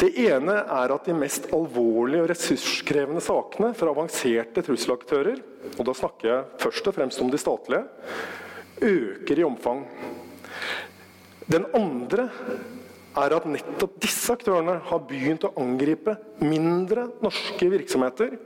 Det 0.00 0.08
ene 0.16 0.54
er 0.64 0.92
at 0.94 1.08
de 1.08 1.12
mest 1.12 1.50
alvorlige 1.52 2.24
og 2.24 2.30
ressurskrevende 2.30 3.20
sakene 3.24 3.74
for 3.76 3.92
avanserte 3.92 4.62
trusselaktører, 4.64 5.42
og 5.76 5.82
da 5.84 5.94
snakker 5.96 6.30
jeg 6.30 6.46
først 6.62 6.88
og 6.88 6.96
fremst 6.96 7.20
om 7.20 7.28
de 7.32 7.40
statlige, 7.40 7.84
øker 8.80 9.42
i 9.42 9.44
omfang. 9.44 9.84
Den 11.50 11.66
andre 11.76 12.30
er 13.18 13.34
at 13.34 13.46
nettopp 13.50 13.98
disse 14.00 14.32
aktørene 14.32 14.78
har 14.86 15.04
begynt 15.08 15.44
å 15.44 15.52
angripe 15.60 16.14
mindre 16.40 17.08
norske 17.20 17.68
virksomheter 17.72 18.36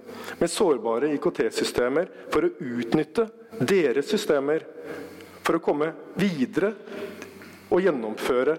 med 0.41 0.51
sårbare 0.51 1.13
IKT-systemer 1.15 2.11
for 2.33 2.49
å 2.49 2.55
utnytte 2.65 3.29
deres 3.61 4.09
systemer 4.11 4.65
for 5.45 5.59
å 5.59 5.63
komme 5.63 5.93
videre 6.19 6.73
og 7.69 7.85
gjennomføre 7.85 8.57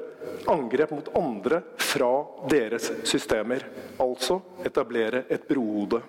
angrep 0.51 0.93
mot 0.93 1.09
andre 1.17 1.63
fra 1.95 2.11
deres 2.51 2.91
systemer. 3.07 3.63
Altså 4.03 4.41
etablere 4.67 5.23
et 5.31 5.47
brohode. 5.47 6.01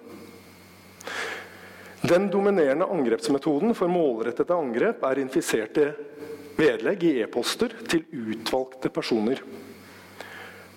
Den 2.07 2.29
dominerende 2.31 2.87
angrepsmetoden 2.93 3.75
for 3.75 3.91
målrettede 3.91 4.55
angrep 4.55 5.05
er 5.09 5.23
infiserte 5.23 5.87
vedlegg 6.59 7.07
i 7.07 7.15
e-poster 7.23 7.73
til 7.89 8.05
utvalgte 8.11 8.91
personer. 8.95 9.41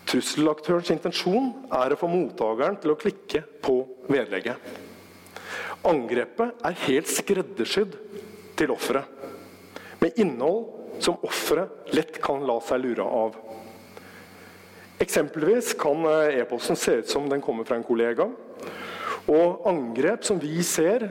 Trusselaktørens 0.10 0.90
intensjon 0.94 1.52
er 1.76 1.94
å 1.94 2.00
få 2.00 2.10
mottakeren 2.10 2.80
til 2.82 2.96
å 2.96 2.98
klikke 3.00 3.44
på 3.62 3.76
vedlegget. 4.10 4.58
Angrepet 5.86 6.66
er 6.66 6.82
helt 6.88 7.12
skreddersydd 7.12 7.94
til 8.60 8.74
offeret, 8.74 9.06
med 10.02 10.18
innhold 10.20 11.04
som 11.04 11.22
offeret 11.24 11.94
lett 11.96 12.18
kan 12.24 12.42
la 12.48 12.58
seg 12.64 12.82
lure 12.84 13.06
av. 13.06 13.38
Eksempelvis 15.00 15.74
kan 15.80 16.04
eh, 16.06 16.42
e-posten 16.42 16.76
se 16.76 16.98
ut 17.00 17.10
som 17.10 17.30
den 17.32 17.42
kommer 17.42 17.64
fra 17.64 17.78
en 17.80 17.88
kollega. 17.88 18.28
Og 19.30 19.68
angrep 19.70 20.26
som 20.28 20.40
vi 20.42 20.60
ser 20.66 21.08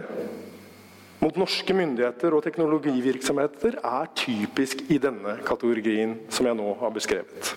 mot 1.19 1.39
norske 1.41 1.75
myndigheter 1.75 2.35
og 2.37 2.45
teknologivirksomheter, 2.45 3.81
er 3.81 4.13
typisk 4.19 4.85
i 4.93 5.01
denne 5.03 5.39
kategorien 5.47 6.19
som 6.31 6.47
jeg 6.47 6.59
nå 6.59 6.69
har 6.79 6.93
beskrevet. 6.95 7.55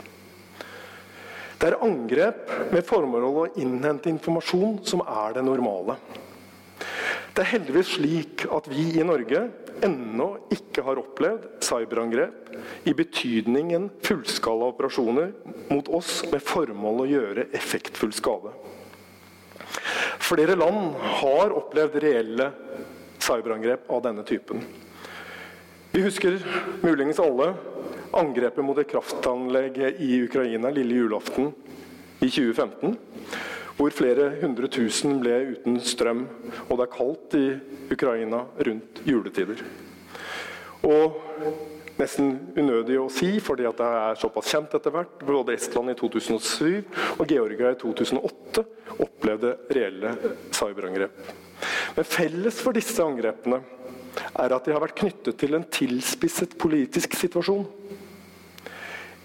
Det 1.61 1.69
er 1.69 1.83
angrep 1.85 2.47
med 2.73 2.87
formål 2.87 3.27
å 3.27 3.45
innhente 3.61 4.09
informasjon 4.09 4.79
som 4.87 5.03
er 5.05 5.35
det 5.35 5.43
normale. 5.45 5.99
Det 7.35 7.43
er 7.43 7.51
heldigvis 7.51 7.91
slik 7.99 8.47
at 8.49 8.65
vi 8.71 8.87
i 8.97 9.05
Norge 9.05 9.43
ennå 9.85 10.27
ikke 10.53 10.83
har 10.85 10.99
opplevd 11.01 11.47
cyberangrep 11.65 12.51
i 12.89 12.93
betydningen 12.97 13.89
fullskala 14.05 14.69
operasjoner 14.71 15.31
mot 15.71 15.89
oss 15.93 16.21
med 16.31 16.43
formål 16.45 17.03
å 17.03 17.09
gjøre 17.09 17.47
effektfull 17.57 18.13
skade. 18.15 18.53
Flere 20.21 20.55
land 20.55 20.95
har 21.21 21.53
opplevd 21.55 21.97
reelle 22.03 22.51
cyberangrep 23.21 23.89
av 23.91 24.03
denne 24.05 24.25
typen. 24.27 24.63
Vi 25.91 26.03
husker 26.05 26.39
muligens 26.81 27.19
alle 27.19 27.51
angrepet 28.15 28.63
mot 28.63 28.77
et 28.79 28.89
kraftanlegg 28.91 29.79
i 29.99 30.21
Ukraina 30.25 30.71
lille 30.73 31.01
julaften 31.01 31.51
i 32.21 32.29
2015 32.29 32.95
hvor 33.81 33.93
flere 33.97 34.27
hundre 34.37 34.67
tusen 34.69 35.15
ble 35.23 35.55
uten 35.55 35.79
strøm, 35.81 36.27
og 36.67 36.75
det 36.77 36.83
er 36.85 36.93
kaldt 36.93 37.37
i 37.39 37.45
Ukraina 37.89 38.43
rundt 38.67 39.01
juletider. 39.07 39.63
Og 40.85 41.17
nesten 41.97 42.35
unødig 42.57 42.99
å 43.01 43.07
si, 43.13 43.31
fordi 43.41 43.65
det 43.65 43.87
er 43.87 44.19
såpass 44.21 44.51
kjent 44.53 44.75
etter 44.77 44.93
hvert. 44.93 45.25
Både 45.25 45.55
Estland 45.57 45.93
i 45.93 45.97
2007 45.97 47.17
og 47.17 47.25
Georgia 47.29 47.73
i 47.73 47.79
2008 47.81 48.65
opplevde 49.01 49.55
reelle 49.73 50.13
cyberangrep. 50.53 51.17
Men 51.97 52.09
felles 52.09 52.61
for 52.61 52.77
disse 52.77 53.01
angrepene 53.01 53.63
er 54.37 54.53
at 54.53 54.65
de 54.67 54.75
har 54.75 54.83
vært 54.83 54.99
knyttet 55.01 55.41
til 55.41 55.57
en 55.57 55.65
tilspisset 55.73 56.53
politisk 56.61 57.17
situasjon. 57.17 57.65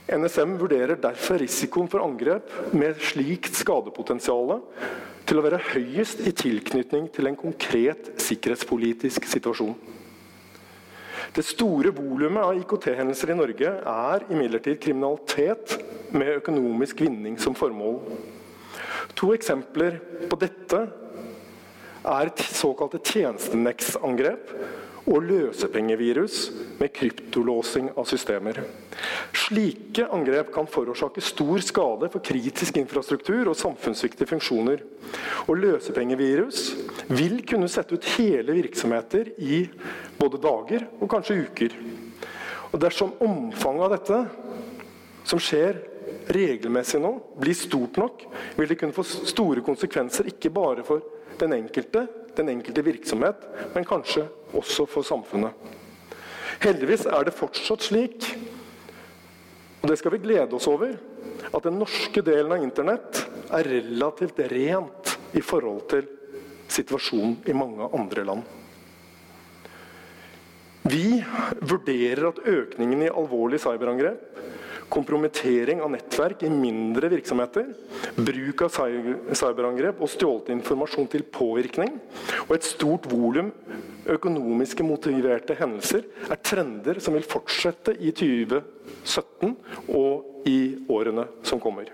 NSM 0.06 0.54
vurderer 0.60 0.94
derfor 1.02 1.40
risikoen 1.42 1.88
for 1.90 2.04
angrep 2.04 2.50
med 2.76 3.00
slikt 3.02 3.56
skadepotensial 3.58 4.60
til 5.26 5.40
å 5.40 5.42
være 5.42 5.58
høyest 5.72 6.22
i 6.30 6.32
tilknytning 6.36 7.08
til 7.14 7.26
en 7.26 7.38
konkret 7.38 8.12
sikkerhetspolitisk 8.22 9.26
situasjon. 9.26 9.74
Det 11.34 11.42
store 11.44 11.90
volumet 11.92 12.38
av 12.44 12.54
IKT-hendelser 12.60 13.34
i 13.34 13.36
Norge 13.36 13.72
er 13.90 14.28
imidlertid 14.30 14.78
kriminalitet 14.80 15.74
med 16.14 16.36
økonomisk 16.38 17.02
vinning 17.02 17.34
som 17.42 17.56
formål. 17.58 17.98
To 19.18 19.32
eksempler 19.34 19.98
på 20.30 20.38
dette 20.38 20.84
er 22.06 22.30
såkalte 22.54 23.02
tjenesteneksangrep 23.02 24.54
og 25.06 25.22
løsepengevirus 25.22 26.38
med 26.80 26.90
kryptolåsing 26.94 27.92
av 27.94 28.08
systemer. 28.10 28.58
Slike 29.36 30.08
angrep 30.12 30.50
kan 30.54 30.66
forårsake 30.70 31.22
stor 31.22 31.62
skade 31.62 32.10
for 32.10 32.24
kritisk 32.26 32.80
infrastruktur 32.80 33.52
og 33.52 33.58
samfunnsviktige 33.58 34.30
funksjoner. 34.32 34.82
Og 35.46 35.60
løsepengevirus 35.62 36.64
vil 37.12 37.38
kunne 37.46 37.70
sette 37.70 37.94
ut 37.94 38.08
hele 38.16 38.56
virksomheter 38.58 39.30
i 39.38 39.62
både 40.18 40.42
dager 40.42 40.88
og 40.98 41.10
kanskje 41.12 41.38
uker. 41.46 41.76
Og 42.72 42.80
Dersom 42.82 43.14
omfanget 43.22 43.86
av 43.86 43.94
dette 43.94 44.18
som 45.26 45.40
skjer 45.42 45.78
regelmessig 46.34 46.98
nå, 47.02 47.12
blir 47.38 47.54
stort 47.54 47.98
nok, 48.00 48.24
vil 48.58 48.68
det 48.70 48.78
kunne 48.80 48.96
få 48.96 49.04
store 49.06 49.62
konsekvenser 49.64 50.32
ikke 50.32 50.50
bare 50.54 50.82
for 50.86 51.04
den 51.38 51.54
enkelte, 51.56 52.06
den 52.36 52.50
enkelte 52.52 52.84
virksomhet, 52.84 53.46
men 53.74 53.86
kanskje 53.86 54.26
også 54.56 54.86
for 54.90 55.06
samfunnet. 55.06 55.54
Heldigvis 56.62 57.06
er 57.10 57.26
det 57.26 57.36
fortsatt 57.36 57.84
slik, 57.84 58.30
og 59.82 59.90
det 59.90 59.98
skal 60.00 60.16
vi 60.16 60.22
glede 60.24 60.56
oss 60.56 60.68
over, 60.70 60.96
at 61.46 61.66
den 61.66 61.78
norske 61.78 62.22
delen 62.24 62.54
av 62.56 62.64
internett 62.64 63.22
er 63.54 63.68
relativt 63.70 64.40
rent 64.50 65.16
i 65.36 65.42
forhold 65.44 65.84
til 65.92 66.06
situasjonen 66.72 67.38
i 67.46 67.54
mange 67.54 67.86
andre 67.94 68.24
land. 68.26 68.46
Vi 70.86 71.18
vurderer 71.66 72.28
at 72.28 72.42
økningen 72.46 73.04
i 73.06 73.10
alvorlige 73.10 73.64
cyberangrep 73.64 74.36
kompromittering 74.92 75.80
av 75.82 75.90
nettverk 75.92 76.42
i 76.46 76.50
mindre 76.50 77.10
virksomheter, 77.12 77.68
bruk 78.16 78.62
av 78.66 78.76
cyberangrep 79.36 80.00
og 80.02 80.10
stjålet 80.12 80.52
informasjon 80.54 81.08
til 81.12 81.26
påvirkning, 81.32 81.96
og 82.46 82.54
et 82.56 82.66
stort 82.66 83.08
volum 83.10 83.50
økonomiske 84.06 84.86
motiverte 84.86 85.56
hendelser 85.58 86.06
er 86.30 86.42
trender 86.42 87.00
som 87.02 87.16
vil 87.16 87.26
fortsette 87.26 87.96
i 87.98 88.12
2017 88.14 89.56
og 89.88 90.46
i 90.46 90.60
årene 90.92 91.26
som 91.46 91.60
kommer. 91.62 91.90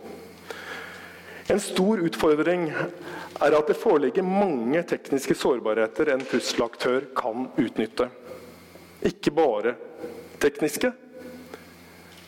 En 1.50 1.60
stor 1.60 2.00
utfordring 2.06 2.68
er 2.72 3.54
at 3.56 3.68
det 3.68 3.78
foreligger 3.80 4.24
mange 4.26 4.82
tekniske 4.88 5.34
sårbarheter 5.36 6.12
en 6.12 6.22
trusselaktør 6.28 7.08
kan 7.18 7.48
utnytte. 7.58 8.06
Ikke 9.02 9.32
bare 9.34 9.74
tekniske, 10.42 10.92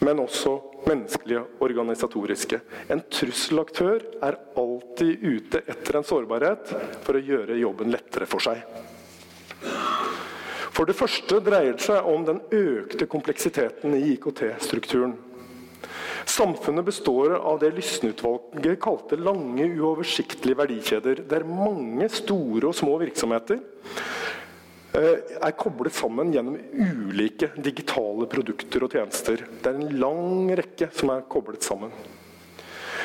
men 0.00 0.22
også 0.22 0.56
menneskelige 0.88 1.44
organisatoriske. 1.64 2.60
En 2.92 3.02
trusselaktør 3.12 4.02
er 4.24 4.38
alltid 4.60 5.22
ute 5.22 5.62
etter 5.64 5.98
en 5.98 6.06
sårbarhet 6.06 6.74
for 7.04 7.16
å 7.16 7.24
gjøre 7.24 7.60
jobben 7.60 7.92
lettere 7.94 8.28
for 8.28 8.44
seg. 8.44 8.64
For 10.74 10.88
det 10.90 10.96
første 10.98 11.38
dreier 11.44 11.76
det 11.76 11.86
seg 11.86 12.08
om 12.10 12.24
den 12.26 12.40
økte 12.50 13.06
kompleksiteten 13.06 13.94
i 13.94 14.16
IKT-strukturen. 14.16 15.14
Samfunnet 16.24 16.86
består 16.88 17.36
av 17.36 17.60
det 17.60 17.70
Lysne-utvalget 17.76 18.80
kalte 18.82 19.18
lange, 19.20 19.68
uoversiktlige 19.76 20.58
verdikjeder, 20.58 21.20
der 21.28 21.46
mange 21.46 22.08
store 22.10 22.70
og 22.70 22.76
små 22.76 22.96
virksomheter 23.04 23.60
er 24.94 25.56
koblet 25.58 25.94
sammen 25.96 26.30
gjennom 26.34 26.58
ulike 26.72 27.50
digitale 27.58 28.28
produkter 28.30 28.84
og 28.86 28.94
tjenester. 28.94 29.42
Det 29.62 29.70
er 29.70 29.80
en 29.80 29.96
lang 29.98 30.52
rekke 30.54 30.90
som 30.94 31.10
er 31.14 31.26
koblet 31.30 31.66
sammen. 31.66 31.90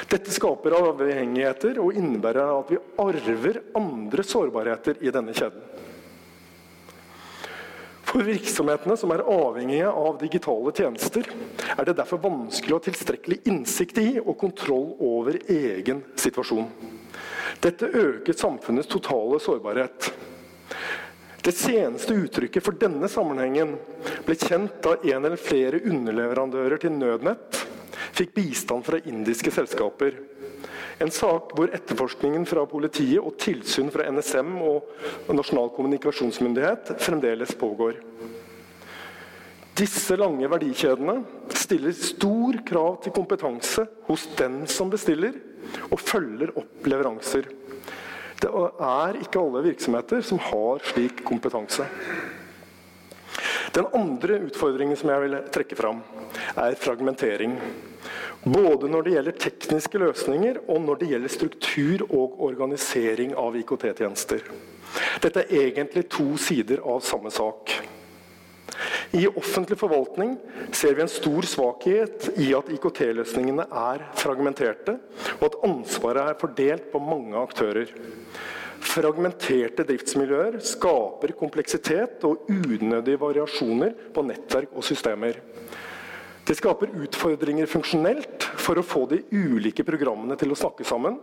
Dette 0.09 0.31
skaper 0.33 0.77
avhengigheter 0.77 1.79
og 1.81 1.97
innebærer 1.97 2.53
at 2.53 2.71
vi 2.71 2.79
arver 3.01 3.61
andre 3.77 4.25
sårbarheter 4.25 5.01
i 5.05 5.13
denne 5.13 5.35
kjeden. 5.37 5.65
For 8.09 8.25
virksomhetene 8.25 8.95
som 8.97 9.11
er 9.13 9.21
avhengige 9.21 9.89
av 9.89 10.15
digitale 10.17 10.71
tjenester, 10.73 11.27
er 11.75 11.85
det 11.85 11.97
derfor 11.99 12.21
vanskelig 12.23 12.73
å 12.73 12.79
ha 12.79 12.85
tilstrekkelig 12.87 13.43
innsikt 13.51 13.99
i 14.01 14.07
og 14.23 14.33
kontroll 14.41 14.95
over 14.97 15.37
egen 15.45 16.01
situasjon. 16.17 16.71
Dette 17.61 17.85
øker 17.85 18.33
samfunnets 18.33 18.89
totale 18.89 19.37
sårbarhet. 19.43 20.09
Det 21.43 21.55
seneste 21.55 22.13
uttrykket 22.13 22.63
for 22.63 22.75
denne 22.79 23.07
sammenhengen 23.11 23.77
ble 24.25 24.35
kjent 24.39 24.81
da 24.83 24.97
en 24.99 25.23
eller 25.25 25.39
flere 25.39 25.79
underleverandører 25.87 26.81
til 26.83 26.95
Nødnett 26.97 27.61
fikk 28.17 28.33
bistand 28.35 28.83
fra 28.87 28.99
indiske 29.07 29.53
selskaper. 29.53 30.17
En 30.99 31.11
sak 31.15 31.53
hvor 31.55 31.71
etterforskningen 31.71 32.43
fra 32.49 32.65
politiet 32.67 33.23
og 33.23 33.37
tilsyn 33.39 33.91
fra 33.93 34.09
NSM 34.11 34.57
og 34.59 35.31
Nasjonal 35.31 35.71
kommunikasjonsmyndighet 35.77 36.91
fremdeles 36.99 37.55
pågår. 37.59 38.01
Disse 39.79 40.17
lange 40.19 40.49
verdikjedene 40.51 41.21
stiller 41.55 41.95
stor 41.95 42.59
krav 42.67 42.97
til 43.05 43.15
kompetanse 43.15 43.85
hos 44.09 44.27
den 44.35 44.65
som 44.67 44.91
bestiller, 44.91 45.37
og 45.87 46.01
følger 46.01 46.51
opp 46.59 46.87
leveranser. 46.89 47.47
Det 48.39 48.49
er 48.49 49.19
ikke 49.19 49.41
alle 49.41 49.65
virksomheter 49.65 50.21
som 50.23 50.39
har 50.39 50.83
slik 50.93 51.23
kompetanse. 51.27 51.87
Den 53.75 53.85
andre 53.93 54.39
utfordringen 54.47 54.97
som 54.97 55.11
jeg 55.11 55.25
vil 55.25 55.35
trekke 55.53 55.77
fram, 55.77 55.99
er 56.57 56.77
fragmentering. 56.79 57.57
Både 58.43 58.87
når 58.89 59.05
det 59.05 59.13
gjelder 59.17 59.39
tekniske 59.43 60.01
løsninger 60.01 60.61
og 60.71 60.81
når 60.85 61.01
det 61.01 61.11
gjelder 61.11 61.33
struktur 61.33 62.05
og 62.07 62.39
organisering 62.47 63.35
av 63.37 63.57
IKT-tjenester. 63.59 64.47
Dette 65.21 65.43
er 65.43 65.67
egentlig 65.67 66.07
to 66.09 66.31
sider 66.41 66.81
av 66.87 67.03
samme 67.05 67.31
sak. 67.33 67.75
I 69.17 69.25
offentlig 69.27 69.79
forvaltning 69.79 70.37
ser 70.75 70.95
vi 70.95 71.03
en 71.03 71.11
stor 71.11 71.47
svakhet 71.49 72.29
i 72.39 72.51
at 72.57 72.69
IKT-løsningene 72.75 73.65
er 73.67 74.05
fragmenterte, 74.19 74.99
og 75.39 75.45
at 75.49 75.59
ansvaret 75.67 76.31
er 76.31 76.39
fordelt 76.39 76.89
på 76.93 77.01
mange 77.03 77.37
aktører. 77.41 77.91
Fragmenterte 78.79 79.83
driftsmiljøer 79.83 80.59
skaper 80.63 81.33
kompleksitet 81.37 82.23
og 82.27 82.47
unødige 82.47 83.19
variasjoner 83.19 83.95
på 84.15 84.23
nettverk 84.25 84.71
og 84.77 84.85
systemer. 84.87 85.41
Det 86.47 86.55
skaper 86.57 86.95
utfordringer 87.03 87.69
funksjonelt 87.69 88.47
for 88.57 88.79
å 88.79 88.85
få 88.85 89.03
de 89.11 89.19
ulike 89.29 89.83
programmene 89.85 90.37
til 90.39 90.49
å 90.49 90.57
snakke 90.57 90.87
sammen. 90.87 91.19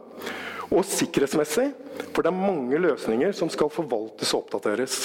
Og 0.71 0.85
sikkerhetsmessig, 0.87 1.71
for 2.13 2.23
det 2.23 2.31
er 2.31 2.45
mange 2.45 2.79
løsninger 2.83 3.35
som 3.35 3.51
skal 3.51 3.73
forvaltes 3.73 4.31
og 4.35 4.45
oppdateres. 4.45 5.01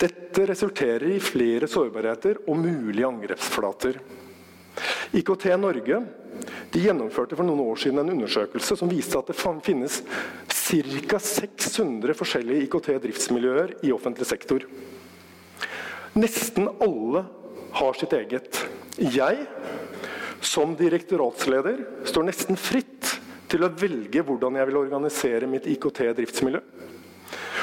Dette 0.00 0.46
resulterer 0.48 1.06
i 1.14 1.20
flere 1.22 1.68
sårbarheter 1.70 2.42
og 2.46 2.58
mulige 2.62 3.06
angrepsflater. 3.06 4.00
IKT 5.16 5.46
Norge 5.58 6.00
gjennomførte 6.70 7.36
for 7.36 7.46
noen 7.46 7.62
år 7.64 7.80
siden 7.82 8.00
en 8.02 8.12
undersøkelse 8.14 8.76
som 8.78 8.90
viste 8.90 9.18
at 9.18 9.30
det 9.30 9.38
finnes 9.66 10.00
ca. 10.48 11.18
600 11.18 12.14
forskjellige 12.14 12.66
IKT-driftsmiljøer 12.68 13.74
i 13.86 13.92
offentlig 13.94 14.28
sektor. 14.30 14.64
Nesten 16.14 16.68
alle 16.82 17.24
har 17.80 17.98
sitt 17.98 18.14
eget. 18.14 18.62
Jeg, 18.98 19.46
som 20.42 20.76
direktoratsleder, 20.78 21.82
står 22.06 22.26
nesten 22.30 22.58
fritt 22.58 23.16
til 23.50 23.66
å 23.66 23.72
velge 23.74 24.22
hvordan 24.26 24.58
jeg 24.58 24.70
vil 24.70 24.80
organisere 24.80 25.50
mitt 25.50 25.66
IKT-driftsmiljø. 25.70 26.62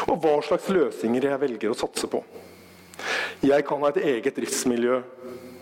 Og 0.07 0.19
hva 0.23 0.37
slags 0.45 0.69
løsninger 0.71 1.27
jeg 1.29 1.41
velger 1.41 1.73
å 1.73 1.77
satse 1.77 2.09
på. 2.11 2.21
Jeg 3.45 3.65
kan 3.67 3.83
ha 3.83 3.91
et 3.91 4.01
eget 4.01 4.37
driftsmiljø 4.39 5.01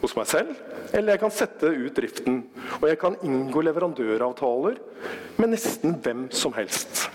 hos 0.02 0.14
meg 0.16 0.30
selv, 0.30 0.54
eller 0.94 1.16
jeg 1.16 1.24
kan 1.24 1.34
sette 1.34 1.72
ut 1.74 1.98
driften. 1.98 2.40
Og 2.80 2.88
jeg 2.92 3.00
kan 3.02 3.18
inngå 3.26 3.64
leverandøravtaler 3.66 4.80
med 5.42 5.54
nesten 5.56 5.98
hvem 6.04 6.28
som 6.32 6.56
helst. 6.56 7.08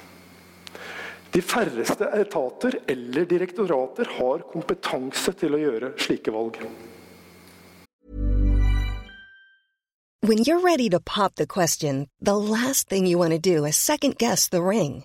De 1.31 1.43
færreste 1.43 2.09
etater 2.19 2.81
eller 2.91 3.27
direktorater 3.31 4.09
har 4.19 4.43
kompetanse 4.51 5.33
til 5.39 5.55
å 5.55 5.61
gjøre 5.63 5.93
slike 6.03 6.35
valg. 6.35 6.59
When 10.27 10.39
you're 10.39 10.61
ready 10.61 10.91
to 10.91 11.01
pop 11.01 11.37
the 11.37 11.47
question, 11.47 12.09
the 12.21 12.37
last 12.37 12.89
thing 12.89 13.07
you 13.07 13.17
want 13.19 13.33
to 13.33 13.39
do 13.39 13.65
is 13.65 13.77
second 13.77 14.19
guess 14.19 14.49
the 14.49 14.63
ring. 14.63 15.05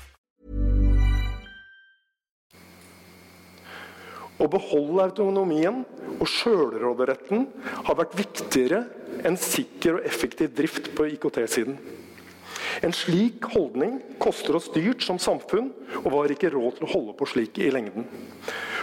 Å 4.41 4.49
beholde 4.49 5.05
autonomien 5.05 5.83
og 6.17 6.27
sjølråderetten 6.29 7.45
har 7.85 7.97
vært 7.99 8.17
viktigere 8.17 8.83
enn 9.27 9.37
sikker 9.37 9.99
og 9.99 10.07
effektiv 10.07 10.55
drift 10.57 10.89
på 10.97 11.05
IKT-siden. 11.13 11.77
En 12.81 12.93
slik 12.95 13.45
holdning 13.53 13.99
koster 14.21 14.55
oss 14.57 14.69
dyrt 14.73 15.03
som 15.05 15.19
samfunn, 15.21 15.69
og 16.01 16.09
var 16.13 16.31
ikke 16.33 16.49
råd 16.53 16.79
til 16.79 16.87
å 16.87 16.91
holde 16.93 17.15
på 17.19 17.27
slik 17.29 17.59
i 17.61 17.69
lengden. 17.73 18.07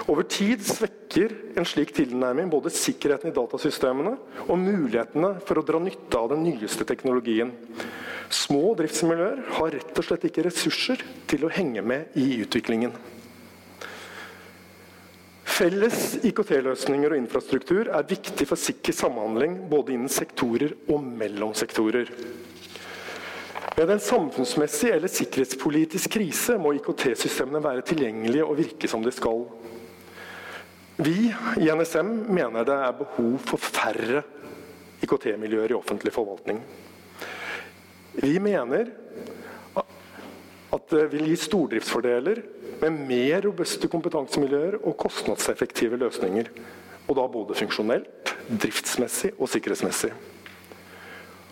Over 0.09 0.27
tid 0.29 0.63
svekker 0.65 1.35
en 1.59 1.67
slik 1.69 1.91
tilnærming 1.97 2.51
både 2.53 2.73
sikkerheten 2.73 3.33
i 3.33 3.37
datasystemene 3.37 4.15
og 4.47 4.61
mulighetene 4.61 5.35
for 5.45 5.61
å 5.61 5.67
dra 5.67 5.81
nytte 5.83 6.21
av 6.21 6.31
den 6.33 6.47
nyeste 6.47 6.87
teknologien. 6.89 7.53
Små 8.33 8.75
driftsmiljøer 8.79 9.43
har 9.59 9.73
rett 9.75 10.01
og 10.01 10.07
slett 10.07 10.29
ikke 10.29 10.47
ressurser 10.47 11.03
til 11.29 11.47
å 11.49 11.53
henge 11.53 11.83
med 11.85 12.19
i 12.21 12.31
utviklingen. 12.45 12.93
Felles 15.59 16.21
IKT-løsninger 16.23 17.11
og 17.11 17.19
infrastruktur 17.19 17.89
er 17.91 18.05
viktig 18.07 18.45
for 18.47 18.61
sikker 18.61 18.95
samhandling 18.95 19.57
både 19.67 19.91
innen 19.97 20.11
sektorer 20.13 20.71
og 20.87 21.03
mellom 21.03 21.51
sektorer. 21.59 22.13
Ved 23.75 23.91
en 23.91 24.03
samfunnsmessig 24.03 24.93
eller 24.95 25.11
sikkerhetspolitisk 25.11 26.13
krise 26.15 26.55
må 26.63 26.77
IKT-systemene 26.77 27.63
være 27.65 27.83
tilgjengelige 27.91 28.47
og 28.47 28.55
virke 28.61 28.91
som 28.91 29.03
de 29.03 29.11
skal. 29.15 29.49
Vi 31.03 31.27
i 31.27 31.67
NSM 31.75 32.13
mener 32.31 32.67
det 32.67 32.79
er 32.79 32.95
behov 33.01 33.35
for 33.51 33.59
færre 33.59 34.23
IKT-miljøer 35.03 35.75
i 35.75 35.79
offentlig 35.79 36.15
forvaltning. 36.15 36.63
Vi 38.23 38.37
mener 38.39 38.95
at 39.75 40.95
det 40.95 41.05
vil 41.17 41.33
gi 41.33 41.43
stordriftsfordeler 41.49 42.45
med 42.83 42.99
mer 43.09 43.43
robuste 43.49 43.91
kompetansemiljøer 43.91 44.79
og 44.83 44.97
kostnadseffektive 45.01 45.99
løsninger. 46.01 46.51
Og 47.09 47.17
da 47.17 47.25
både 47.33 47.57
funksjonelt, 47.57 48.35
driftsmessig 48.49 49.33
og 49.39 49.49
sikkerhetsmessig. 49.51 50.13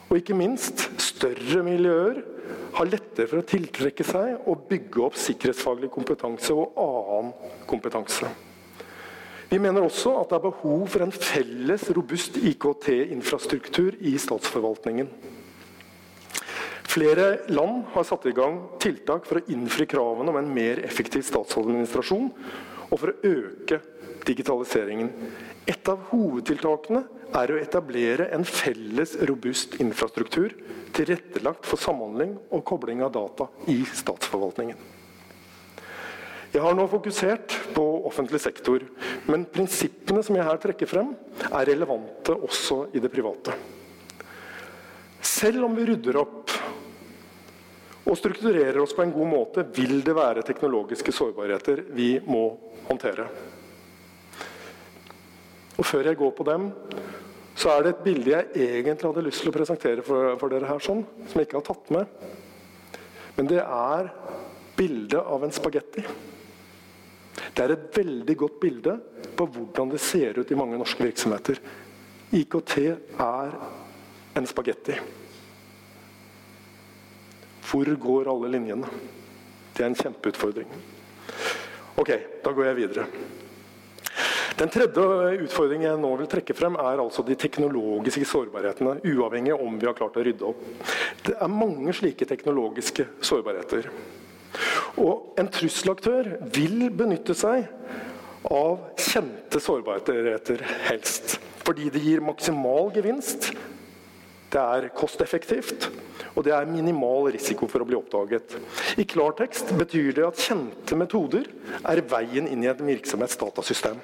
Og 0.07 0.21
ikke 0.21 0.37
minst, 0.39 0.85
større 1.03 1.63
miljøer 1.67 2.21
har 2.77 2.91
lettere 2.91 3.27
for 3.31 3.41
å 3.41 3.47
tiltrekke 3.49 4.05
seg 4.07 4.47
og 4.47 4.67
bygge 4.71 5.03
opp 5.07 5.17
sikkerhetsfaglig 5.19 5.91
kompetanse 5.95 6.55
og 6.55 6.77
annen 6.79 7.33
kompetanse. 7.67 8.29
Vi 9.51 9.59
mener 9.63 9.87
også 9.87 10.17
at 10.21 10.31
det 10.31 10.39
er 10.41 10.47
behov 10.49 10.87
for 10.91 11.05
en 11.05 11.15
felles, 11.15 11.87
robust 11.95 12.39
IKT-infrastruktur 12.39 13.95
i 14.03 14.17
statsforvaltningen. 14.19 15.11
Flere 16.87 17.47
land 17.53 17.85
har 17.93 18.07
satt 18.07 18.27
i 18.31 18.35
gang 18.37 18.61
tiltak 18.83 19.27
for 19.29 19.41
å 19.41 19.53
innfri 19.53 19.89
kravene 19.91 20.33
om 20.33 20.39
en 20.41 20.53
mer 20.55 20.81
effektiv 20.87 21.27
statsadministrasjon 21.27 22.31
og 22.87 22.97
for 23.01 23.13
å 23.13 23.19
øke 23.27 23.81
digitaliseringen. 24.27 25.11
Et 25.67 25.91
av 25.91 26.09
hovedtiltakene 26.13 27.03
er 27.37 27.53
å 27.53 27.59
etablere 27.61 28.29
en 28.35 28.47
felles, 28.47 29.17
robust 29.29 29.77
infrastruktur 29.83 30.55
tilrettelagt 30.97 31.67
for 31.67 31.81
samhandling 31.83 32.37
og 32.55 32.65
kobling 32.67 33.03
av 33.05 33.13
data 33.15 33.49
i 33.71 33.81
statsforvaltningen. 33.91 34.79
Jeg 36.55 36.63
har 36.65 36.77
nå 36.79 36.87
fokusert 36.89 37.53
på 37.75 37.83
offentlig 38.09 38.39
sektor, 38.41 38.87
men 39.29 39.45
prinsippene 39.53 40.23
som 40.25 40.39
jeg 40.39 40.47
her 40.47 40.61
trekker 40.63 40.89
frem, 40.89 41.11
er 41.51 41.69
relevante 41.69 42.33
også 42.33 42.87
i 42.97 43.03
det 43.03 43.11
private. 43.13 43.53
Selv 45.21 45.67
om 45.67 45.75
vi 45.77 45.85
rydder 45.91 46.17
opp 46.23 46.56
og 48.07 48.19
strukturerer 48.19 48.79
oss 48.79 48.95
på 48.95 49.03
en 49.03 49.13
god 49.15 49.29
måte, 49.29 49.65
vil 49.75 49.99
det 50.07 50.15
være 50.15 50.45
teknologiske 50.47 51.13
sårbarheter 51.15 51.83
vi 51.97 52.15
må 52.23 52.45
håndtere. 52.87 53.27
Og 55.77 55.85
Før 55.85 56.07
jeg 56.09 56.17
går 56.17 56.31
på 56.37 56.47
dem, 56.47 56.71
så 57.57 57.73
er 57.73 57.83
det 57.83 57.95
et 57.95 58.05
bilde 58.05 58.31
jeg 58.31 58.69
egentlig 58.85 59.09
hadde 59.09 59.25
lyst 59.27 59.43
til 59.43 59.51
å 59.51 59.57
presentere 59.57 60.05
for, 60.07 60.37
for 60.41 60.53
dere 60.53 60.69
her, 60.69 60.81
sånn, 60.83 61.03
som 61.27 61.41
jeg 61.41 61.49
ikke 61.49 61.59
har 61.59 61.67
tatt 61.67 61.93
med. 61.97 62.25
Men 63.37 63.51
det 63.51 63.61
er 63.65 64.11
bildet 64.77 65.21
av 65.21 65.45
en 65.45 65.53
spagetti. 65.53 66.05
Det 67.57 67.65
er 67.65 67.75
et 67.75 67.87
veldig 67.97 68.37
godt 68.39 68.59
bilde 68.61 68.97
på 69.37 69.49
hvordan 69.53 69.93
det 69.93 70.01
ser 70.05 70.39
ut 70.39 70.51
i 70.53 70.59
mange 70.59 70.79
norske 70.81 71.05
virksomheter. 71.05 71.61
IKT 72.37 72.75
er 72.87 73.55
en 74.37 74.49
spagetti. 74.49 74.97
Hvor 77.67 77.91
går 78.07 78.31
alle 78.31 78.53
linjene? 78.55 78.91
Det 79.75 79.83
er 79.85 79.91
en 79.91 79.99
kjempeutfordring. 79.99 80.71
Ok, 82.01 82.13
da 82.45 82.53
går 82.53 82.71
jeg 82.71 82.79
videre. 82.83 83.07
Den 84.57 84.71
tredje 84.73 85.03
utfordringen 85.45 85.85
jeg 85.85 86.01
nå 86.01 86.11
vil 86.17 86.29
trekke 86.33 86.55
frem, 86.57 86.79
er 86.81 87.03
altså 87.03 87.21
de 87.27 87.37
teknologiske 87.37 88.25
sårbarhetene. 88.25 88.95
Uavhengig 89.05 89.53
om 89.53 89.77
vi 89.77 89.89
har 89.89 89.97
klart 89.99 90.17
å 90.17 90.25
rydde 90.25 90.47
opp. 90.49 90.63
Det 91.27 91.35
er 91.37 91.53
mange 91.53 91.93
slike 91.97 92.29
teknologiske 92.29 93.05
sårbarheter. 93.21 93.91
Og 95.03 95.37
en 95.37 95.51
trusselaktør 95.53 96.39
vil 96.55 96.87
benytte 96.97 97.37
seg 97.37 97.67
av 98.49 98.79
kjente 98.97 99.61
sårbarheter, 99.61 100.65
helst. 100.87 101.37
Fordi 101.67 101.91
det 101.93 102.01
gir 102.01 102.25
maksimal 102.25 102.93
gevinst, 102.95 103.51
det 104.57 104.65
er 104.65 104.89
kosteffektivt, 104.97 105.91
og 106.35 106.45
det 106.47 106.55
er 106.57 106.69
minimal 106.69 107.31
risiko 107.35 107.69
for 107.69 107.85
å 107.85 107.89
bli 107.89 107.99
oppdaget. 107.99 108.57
I 109.01 109.05
klartekst 109.09 109.75
betyr 109.77 110.15
det 110.17 110.27
at 110.27 110.41
kjente 110.41 110.97
metoder 110.99 111.49
er 111.83 112.05
veien 112.09 112.49
inn 112.49 112.65
i 112.65 112.71
en 112.73 112.87
virksomhets 112.89 113.39
datasystem. 113.41 114.01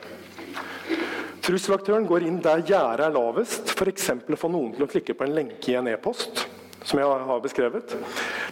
Trusselaktøren 1.42 2.04
går 2.06 2.28
inn 2.28 2.38
der 2.42 2.62
gjerdet 2.62 3.08
er 3.08 3.14
lavest, 3.16 3.72
f.eks. 3.74 4.10
få 4.38 4.50
noen 4.52 4.76
til 4.76 4.84
å 4.84 4.90
klikke 4.90 5.16
på 5.18 5.26
en 5.26 5.34
lenke 5.40 5.72
i 5.72 5.78
en 5.80 5.90
e-post. 5.90 6.46
som 6.82 6.98
jeg 6.98 7.06
har 7.06 7.42
beskrevet. 7.42 7.92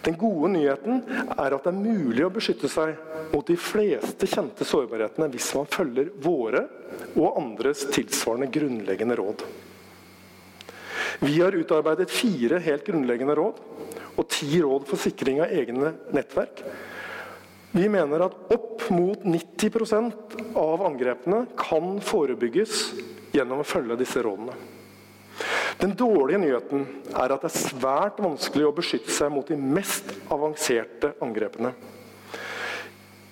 Den 0.05 0.15
gode 0.15 0.53
nyheten 0.53 1.01
er 1.35 1.51
at 1.51 1.65
det 1.65 1.71
er 1.73 1.81
mulig 1.81 2.23
å 2.23 2.31
beskytte 2.31 2.69
seg 2.71 2.95
mot 3.33 3.43
de 3.43 3.57
fleste 3.59 4.23
kjente 4.23 4.63
sårbarhetene 4.63 5.27
hvis 5.33 5.49
man 5.57 5.67
følger 5.67 6.13
våre 6.23 6.61
og 7.17 7.41
andres 7.41 7.83
tilsvarende 7.91 8.47
grunnleggende 8.55 9.19
råd. 9.19 9.43
Vi 11.21 11.35
har 11.37 11.55
utarbeidet 11.55 12.11
fire 12.11 12.57
helt 12.65 12.87
grunnleggende 12.87 13.37
råd 13.37 13.61
og 14.17 14.25
ti 14.31 14.57
råd 14.61 14.87
for 14.89 14.99
sikring 14.99 15.39
av 15.43 15.53
egne 15.53 15.93
nettverk 16.15 16.63
vi 17.71 17.87
mener 17.89 18.25
at 18.25 18.33
opp 18.51 18.89
mot 18.91 19.21
90% 19.23 20.55
av 20.59 20.81
angrepene 20.83 21.45
kan 21.55 21.93
forebygges 22.03 22.81
gjennom 23.31 23.61
å 23.63 23.67
følge 23.67 23.95
disse 24.01 24.19
rådene. 24.25 24.57
Den 25.79 25.95
dårlige 25.95 26.41
nyheten 26.41 26.83
er 27.15 27.31
at 27.31 27.45
det 27.45 27.47
er 27.47 27.69
svært 27.69 28.19
vanskelig 28.21 28.67
å 28.67 28.73
beskytte 28.75 29.13
seg 29.15 29.31
mot 29.31 29.47
de 29.47 29.55
mest 29.55 30.11
avanserte 30.27 31.13
angrepene. 31.23 31.71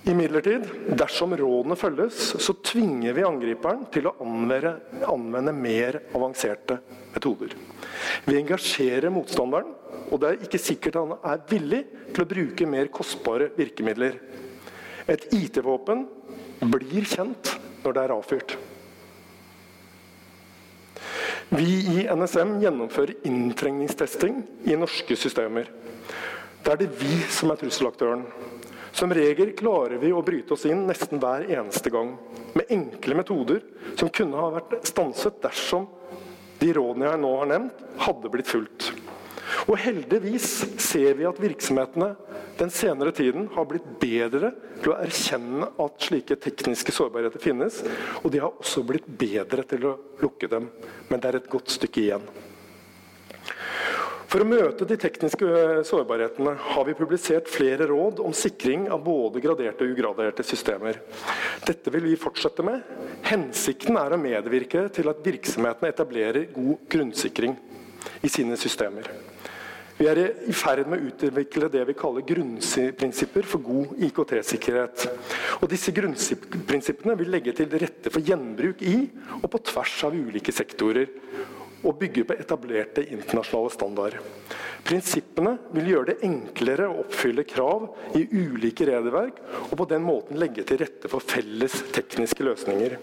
Imidlertid, 0.07 0.63
dersom 0.97 1.35
rådene 1.37 1.75
følges, 1.77 2.31
så 2.39 2.55
tvinger 2.63 3.13
vi 3.17 3.27
angriperen 3.27 3.83
til 3.91 4.07
å 4.07 4.15
anvende, 4.23 4.77
anvende 5.03 5.53
mer 5.53 5.99
avanserte 6.15 6.79
metoder. 7.11 7.57
Vi 8.25 8.37
engasjerer 8.39 9.13
motstanderen 9.13 9.75
og 10.09 10.21
det 10.21 10.29
er 10.29 10.45
ikke 10.45 10.61
sikkert 10.61 10.97
han 10.99 11.13
er 11.17 11.41
villig 11.49 11.83
til 12.13 12.23
å 12.23 12.29
bruke 12.29 12.67
mer 12.69 12.89
kostbare 12.93 13.49
virkemidler. 13.57 14.17
Et 15.09 15.25
IT-våpen 15.35 16.05
blir 16.69 17.07
kjent 17.09 17.53
når 17.83 17.95
det 17.95 18.03
er 18.03 18.13
avfyrt. 18.15 18.55
Vi 21.49 21.69
i 21.95 22.01
NSM 22.13 22.59
gjennomfører 22.61 23.25
inntrengningstesting 23.25 24.43
i 24.69 24.77
norske 24.77 25.17
systemer. 25.17 25.69
Da 26.61 26.75
er 26.75 26.83
det 26.83 26.91
vi 26.99 27.21
som 27.31 27.49
er 27.49 27.57
trusselaktøren. 27.61 28.25
Som 28.93 29.13
regel 29.13 29.53
klarer 29.57 30.01
vi 30.01 30.11
å 30.13 30.21
bryte 30.25 30.53
oss 30.53 30.65
inn 30.69 30.83
nesten 30.89 31.21
hver 31.21 31.45
eneste 31.47 31.89
gang. 31.93 32.15
Med 32.57 32.69
enkle 32.73 33.17
metoder 33.17 33.63
som 33.97 34.11
kunne 34.13 34.37
ha 34.37 34.51
vært 34.57 34.77
stanset 34.89 35.41
dersom 35.41 35.87
de 36.59 36.73
rådene 36.75 37.07
jeg 37.09 37.21
nå 37.21 37.31
har 37.41 37.49
nevnt, 37.53 37.85
hadde 38.03 38.31
blitt 38.33 38.49
fulgt. 38.49 38.91
Og 39.67 39.77
heldigvis 39.81 40.47
ser 40.81 41.15
vi 41.17 41.27
at 41.27 41.39
virksomhetene 41.41 42.13
den 42.59 42.71
senere 42.73 43.13
tiden 43.15 43.47
har 43.53 43.67
blitt 43.69 43.87
bedre 44.01 44.51
til 44.81 44.91
å 44.91 44.99
erkjenne 44.99 45.69
at 45.79 46.03
slike 46.03 46.35
tekniske 46.43 46.93
sårbarheter 46.95 47.41
finnes, 47.43 47.79
og 48.23 48.33
de 48.33 48.41
har 48.43 48.51
også 48.51 48.83
blitt 48.87 49.07
bedre 49.07 49.63
til 49.67 49.87
å 49.87 49.95
lukke 50.19 50.49
dem. 50.51 50.69
Men 51.09 51.21
det 51.21 51.31
er 51.31 51.39
et 51.39 51.51
godt 51.51 51.71
stykke 51.71 52.03
igjen. 52.03 52.25
For 54.29 54.43
å 54.43 54.45
møte 54.45 54.85
de 54.85 54.93
tekniske 55.01 55.47
sårbarhetene 55.89 56.51
har 56.61 56.83
vi 56.85 56.93
publisert 56.93 57.47
flere 57.49 57.87
råd 57.89 58.19
om 58.21 58.35
sikring 58.37 58.83
av 58.93 59.01
både 59.01 59.41
graderte 59.41 59.87
og 59.87 59.95
ugraderte 59.95 60.45
systemer. 60.45 60.99
Dette 61.65 61.89
vil 61.95 62.05
vi 62.11 62.19
fortsette 62.19 62.61
med. 62.65 62.83
Hensikten 63.25 63.97
er 63.97 64.13
å 64.13 64.21
medvirke 64.21 64.85
til 64.93 65.09
at 65.09 65.25
virksomhetene 65.25 65.89
etablerer 65.89 66.45
god 66.53 66.85
grunnsikring 66.93 67.57
i 68.21 68.29
sine 68.29 68.57
systemer. 68.61 69.09
Vi 69.97 70.05
er 70.07 70.21
i 70.21 70.53
ferd 70.55 70.85
med 70.87 71.01
å 71.01 71.09
utvikle 71.09 71.67
det 71.73 71.81
vi 71.89 71.97
kaller 71.97 72.23
grunnprinsipper 72.29 73.49
for 73.49 73.65
god 73.65 73.97
IKT-sikkerhet. 74.11 75.07
Og 75.57 75.65
Disse 75.73 75.91
grunnprinsippene 75.97 77.17
vil 77.19 77.33
legge 77.33 77.57
til 77.57 77.73
rette 77.81 78.13
for 78.13 78.21
gjenbruk 78.21 78.85
i 78.85 78.99
og 79.41 79.49
på 79.49 79.65
tvers 79.73 79.97
av 80.05 80.15
ulike 80.15 80.53
sektorer 80.53 81.09
og 81.83 81.97
bygge 81.99 82.25
på 82.27 82.37
etablerte 82.39 83.05
internasjonale 83.07 83.73
standarder. 83.73 84.19
Prinsippene 84.87 85.55
vil 85.75 85.91
gjøre 85.91 86.13
det 86.13 86.27
enklere 86.27 86.87
å 86.89 87.03
oppfylle 87.03 87.45
krav 87.47 87.89
i 88.17 88.23
ulike 88.25 88.87
regelverk, 88.89 89.41
og 89.69 89.75
på 89.81 89.87
den 89.91 90.05
måten 90.05 90.39
legge 90.39 90.65
til 90.67 90.81
rette 90.81 91.11
for 91.11 91.23
felles 91.23 91.75
tekniske 91.95 92.45
løsninger. 92.47 92.97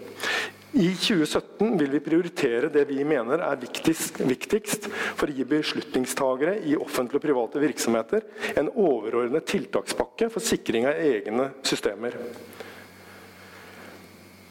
I 0.76 0.90
2017 0.92 1.78
vil 1.80 1.92
vi 1.94 2.02
prioritere 2.04 2.68
det 2.72 2.82
vi 2.90 2.98
mener 3.06 3.40
er 3.46 3.60
viktigst, 3.62 4.18
viktigst 4.28 4.90
for 4.90 5.30
å 5.30 5.36
gi 5.36 5.46
beslutningstagere 5.48 6.58
i 6.68 6.74
offentlige 6.76 7.22
og 7.22 7.24
private 7.24 7.62
virksomheter 7.62 8.26
en 8.60 8.68
overordnet 8.74 9.46
tiltakspakke 9.48 10.28
for 10.34 10.44
sikring 10.44 10.88
av 10.90 11.00
egne 11.00 11.52
systemer. 11.64 12.18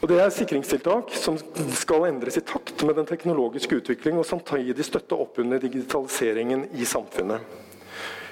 Og 0.06 0.12
Det 0.12 0.20
er 0.22 0.30
sikringstiltak 0.30 1.08
som 1.18 1.34
skal 1.74 2.04
endres 2.06 2.36
i 2.38 2.42
takt 2.46 2.84
med 2.86 2.94
den 2.94 3.08
teknologiske 3.08 3.80
utvikling 3.80 4.20
og 4.20 4.28
samtidig 4.28 4.84
støtte 4.86 5.18
opp 5.18 5.40
under 5.42 5.58
digitaliseringen 5.58 6.62
i 6.78 6.86
samfunnet. 6.86 7.42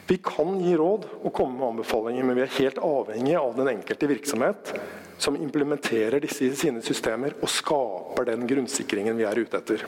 Vi 0.07 0.21
kan 0.23 0.55
gi 0.63 0.77
råd 0.79 1.09
og 1.17 1.35
komme 1.35 1.59
med 1.59 1.73
anbefalinger, 1.73 2.29
men 2.29 2.39
vi 2.39 2.45
er 2.47 2.55
helt 2.61 2.79
avhengige 2.79 3.43
av 3.43 3.59
den 3.59 3.73
enkelte 3.73 4.13
virksomhet 4.13 4.73
som 5.19 5.35
implementerer 5.35 6.23
disse 6.23 6.47
i 6.47 6.55
sine 6.55 6.79
systemer 6.87 7.35
og 7.41 7.51
skaper 7.51 8.31
den 8.31 8.47
grunnsikringen 8.47 9.19
vi 9.19 9.27
er 9.27 9.43
ute 9.43 9.59
etter. 9.59 9.87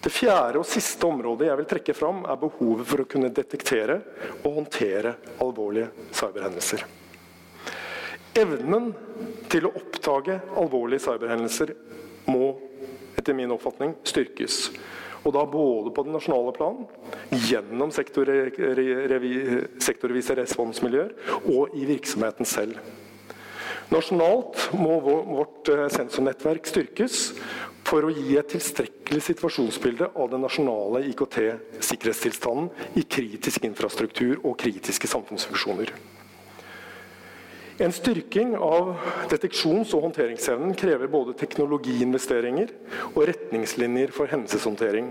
Det 0.00 0.16
fjerde 0.22 0.64
og 0.64 0.68
siste 0.72 1.04
området 1.04 1.52
jeg 1.52 1.60
vil 1.60 1.72
trekke 1.76 2.00
fram, 2.00 2.24
er 2.24 2.40
behovet 2.40 2.88
for 2.88 3.04
å 3.04 3.10
kunne 3.12 3.28
detektere 3.28 4.00
og 4.40 4.52
håndtere 4.62 5.18
alvorlige 5.36 5.92
cyberhendelser. 6.16 7.03
Evnen 8.34 8.88
til 9.52 9.68
å 9.68 9.70
oppdage 9.78 10.40
alvorlige 10.58 11.04
cyberhendelser 11.04 11.70
må 12.26 12.48
etter 13.14 13.36
min 13.36 13.52
oppfatning 13.54 13.94
styrkes. 14.06 14.70
Og 15.24 15.32
da 15.36 15.44
både 15.48 15.90
på 15.94 16.02
det 16.04 16.12
nasjonale 16.12 16.52
plan, 16.56 16.76
gjennom 17.46 17.90
sektorvise 17.94 20.34
responsmiljøer 20.40 21.10
og 21.54 21.64
i 21.78 21.86
virksomheten 21.88 22.46
selv. 22.48 22.74
Nasjonalt 23.92 24.56
må 24.80 24.94
vårt 25.04 25.68
eh, 25.70 25.88
sensornettverk 25.92 26.66
styrkes 26.66 27.34
for 27.84 28.04
å 28.08 28.12
gi 28.12 28.38
et 28.40 28.48
tilstrekkelig 28.50 29.22
situasjonsbilde 29.28 30.06
av 30.16 30.30
den 30.32 30.42
nasjonale 30.42 31.04
IKT-sikkerhetstilstanden 31.12 32.70
i 32.98 33.02
kritisk 33.04 33.64
infrastruktur 33.68 34.40
og 34.40 34.58
kritiske 34.64 35.06
samfunnsfunksjoner. 35.12 35.92
En 37.82 37.92
styrking 37.92 38.52
av 38.56 38.92
deteksjons- 39.32 39.96
og 39.96 40.04
håndteringsevnen 40.06 40.76
krever 40.78 41.10
både 41.10 41.32
teknologiinvesteringer 41.40 42.70
og 43.10 43.24
retningslinjer 43.26 44.12
for 44.14 44.30
hendelseshåndtering. 44.30 45.08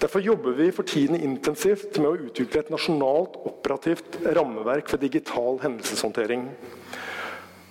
Derfor 0.00 0.24
jobber 0.24 0.56
vi 0.58 0.70
for 0.74 0.88
tiden 0.88 1.20
intensivt 1.20 2.00
med 2.00 2.08
å 2.08 2.26
utvikle 2.26 2.64
et 2.64 2.72
nasjonalt 2.74 3.36
operativt 3.46 4.18
rammeverk 4.34 4.90
for 4.90 4.98
digital 4.98 5.60
hendelseshåndtering. 5.62 6.48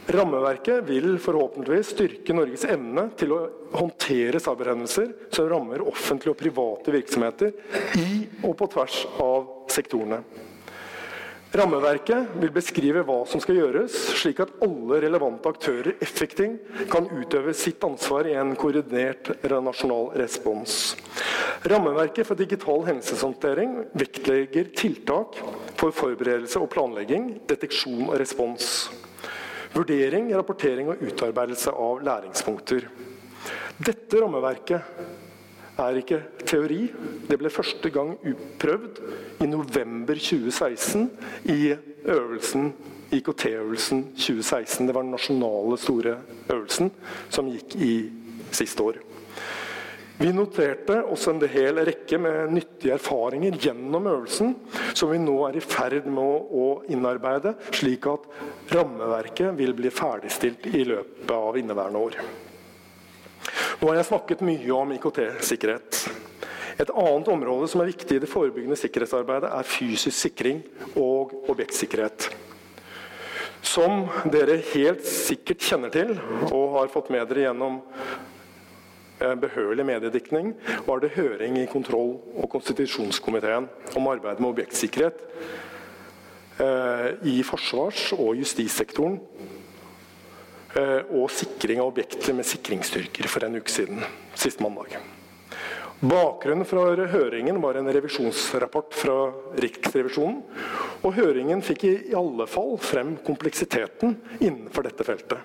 Rammeverket 0.10 0.86
vil 0.88 1.18
forhåpentligvis 1.22 1.92
styrke 1.92 2.34
Norges 2.38 2.64
evne 2.72 3.10
til 3.20 3.34
å 3.36 3.42
håndtere 3.76 4.40
cyberhendelser 4.42 5.12
som 5.36 5.50
rammer 5.52 5.84
offentlige 5.84 6.34
og 6.34 6.40
private 6.40 6.96
virksomheter 6.96 7.52
i 8.00 8.24
og 8.46 8.56
på 8.62 8.70
tvers 8.78 9.04
av 9.22 9.52
sektorene. 9.76 10.24
Rammeverket 11.50 12.36
vil 12.38 12.52
beskrive 12.54 13.02
hva 13.08 13.24
som 13.26 13.42
skal 13.42 13.58
gjøres, 13.58 13.94
slik 14.22 14.38
at 14.44 14.52
alle 14.62 15.00
relevante 15.02 15.50
aktører 15.50 15.96
effektivt 15.98 16.86
kan 16.92 17.08
utøve 17.10 17.56
sitt 17.58 17.82
ansvar 17.88 18.30
i 18.30 18.36
en 18.38 18.52
koordinert 18.60 19.32
nasjonal 19.50 20.12
respons. 20.22 20.94
Rammeverket 21.66 22.28
for 22.30 22.38
digital 22.38 22.86
hendelseshåndtering 22.86 23.74
vektlegger 23.98 24.70
tiltak 24.78 25.40
for 25.80 25.90
forberedelse 25.96 26.62
og 26.62 26.70
planlegging, 26.76 27.40
deteksjon 27.50 28.12
og 28.12 28.20
respons. 28.22 28.92
Vurdering, 29.74 30.30
rapportering 30.38 30.94
og 30.94 31.02
utarbeidelse 31.02 31.74
av 31.74 32.06
læringspunkter. 32.06 32.86
Dette 33.82 34.22
rammeverket 34.22 34.86
er 35.80 36.00
ikke 36.02 36.22
teori. 36.46 36.80
Det 37.30 37.38
ble 37.40 37.52
første 37.54 37.92
gang 37.94 38.16
prøvd 38.62 39.02
i 39.44 39.50
november 39.50 40.20
2016 40.20 41.10
i 41.52 41.74
øvelsen 42.06 42.74
IKT-øvelsen 43.12 44.04
2016. 44.14 44.88
Det 44.88 44.96
var 44.96 45.02
den 45.02 45.12
nasjonale, 45.12 45.78
store 45.78 46.18
øvelsen 46.50 46.92
som 47.30 47.50
gikk 47.50 47.76
i 47.76 47.94
siste 48.52 48.84
år. 48.84 49.00
Vi 50.20 50.34
noterte 50.36 50.98
også 51.08 51.32
en 51.32 51.46
hel 51.48 51.80
rekke 51.88 52.18
med 52.20 52.52
nyttige 52.52 52.98
erfaringer 52.98 53.56
gjennom 53.56 54.08
øvelsen, 54.12 54.52
som 54.94 55.14
vi 55.14 55.22
nå 55.22 55.38
er 55.48 55.56
i 55.56 55.64
ferd 55.64 56.10
med 56.12 56.52
å 56.60 56.66
innarbeide, 56.92 57.54
slik 57.72 58.10
at 58.12 58.28
rammeverket 58.76 59.56
vil 59.56 59.72
bli 59.78 59.94
ferdigstilt 59.96 60.68
i 60.74 60.84
løpet 60.92 61.32
av 61.32 61.56
inneværende 61.62 62.04
år. 62.10 62.20
Nå 63.80 63.88
har 63.88 64.00
jeg 64.00 64.10
snakket 64.10 64.44
mye 64.44 64.76
om 64.76 64.92
IKT-sikkerhet. 64.96 66.02
Et 66.80 66.90
annet 66.92 67.32
område 67.32 67.68
som 67.72 67.82
er 67.84 67.92
viktig 67.92 68.18
i 68.18 68.24
det 68.24 68.32
forebyggende 68.32 68.78
sikkerhetsarbeidet, 68.80 69.52
er 69.52 69.68
fysisk 69.68 70.16
sikring 70.18 70.64
og 71.00 71.34
objektsikkerhet. 71.52 72.30
Som 73.66 74.06
dere 74.32 74.62
helt 74.74 75.04
sikkert 75.08 75.64
kjenner 75.64 75.92
til 75.92 76.16
og 76.50 76.76
har 76.78 76.92
fått 76.92 77.12
med 77.12 77.28
dere 77.28 77.50
gjennom 77.50 77.82
Eh, 79.20 79.36
behørig 79.36 79.84
mediedekning 79.84 80.54
var 80.86 81.02
det 81.04 81.12
høring 81.12 81.58
i 81.60 81.68
kontroll- 81.68 82.22
og 82.40 82.46
konstitusjonskomiteen 82.54 83.66
om 84.00 84.06
arbeidet 84.08 84.40
med 84.40 84.54
objektsikkerhet 84.54 85.20
eh, 86.64 87.08
i 87.28 87.42
forsvars- 87.44 88.14
og 88.16 88.38
justissektoren. 88.40 89.20
Eh, 90.78 91.00
og 91.18 91.32
sikring 91.34 91.82
av 91.82 91.90
objekter 91.90 92.36
med 92.38 92.46
sikringsstyrker 92.46 93.30
for 93.32 93.46
en 93.46 93.58
uke 93.58 93.74
siden, 93.74 94.04
sist 94.38 94.62
mandag. 94.62 95.00
Bakgrunnen 96.00 96.64
for 96.64 97.02
høringen 97.12 97.58
var 97.60 97.76
en 97.76 97.90
revisjonsrapport 97.92 98.94
fra 98.96 99.16
Riksrevisjonen. 99.60 100.38
Og 101.04 101.16
høringen 101.18 101.64
fikk 101.66 101.84
i 101.90 101.96
alle 102.16 102.46
fall 102.48 102.78
frem 102.80 103.18
kompleksiteten 103.26 104.14
innenfor 104.38 104.88
dette 104.88 105.04
feltet. 105.04 105.42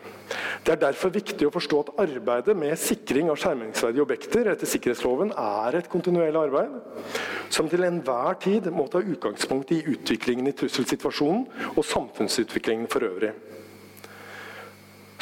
Det 0.62 0.76
er 0.76 0.82
derfor 0.84 1.10
viktig 1.14 1.48
å 1.48 1.54
forstå 1.56 1.80
at 1.80 1.90
arbeidet 2.04 2.54
med 2.58 2.78
sikring 2.78 3.32
av 3.32 3.40
skjermingsverdige 3.42 4.04
objekter 4.04 4.52
etter 4.52 4.70
sikkerhetsloven 4.70 5.34
er 5.34 5.80
et 5.80 5.90
kontinuerlig 5.90 6.44
arbeid, 6.44 6.78
som 7.50 7.66
til 7.70 7.88
enhver 7.88 8.38
tid 8.44 8.70
må 8.70 8.86
ta 8.92 9.02
utgangspunkt 9.02 9.74
i 9.74 9.82
utviklingen 9.96 10.52
i 10.52 10.54
trusselsituasjonen 10.54 11.74
og 11.74 11.82
samfunnsutviklingen 11.88 12.86
for 12.92 13.10
øvrig. 13.10 13.34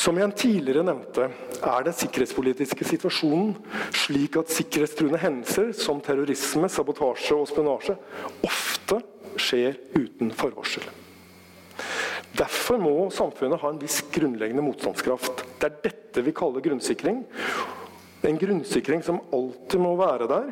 Som 0.03 0.17
jeg 0.19 0.35
tidligere 0.35 0.83
nevnte, 0.83 1.29
er 1.63 1.85
den 1.87 1.95
sikkerhetspolitiske 1.95 2.87
situasjonen 2.89 3.53
slik 3.95 4.35
at 4.41 4.51
sikkerhetstruende 4.51 5.21
hendelser 5.23 5.69
som 5.79 6.01
terrorisme, 6.03 6.67
sabotasje 6.67 7.37
og 7.37 7.47
spionasje 7.47 7.95
ofte 8.49 8.99
skjer 9.39 9.77
uten 9.95 10.33
forvarsel. 10.35 10.89
Derfor 12.35 12.81
må 12.83 12.95
samfunnet 13.15 13.61
ha 13.63 13.71
en 13.71 13.79
viss 13.79 14.01
grunnleggende 14.11 14.65
motstandskraft. 14.67 15.45
Det 15.61 15.69
er 15.69 15.79
dette 15.85 16.25
vi 16.27 16.35
kaller 16.35 16.65
grunnsikring. 16.65 17.21
En 18.27 18.41
grunnsikring 18.41 19.05
som 19.07 19.21
alltid 19.31 19.85
må 19.85 19.93
være 20.01 20.27
der. 20.33 20.49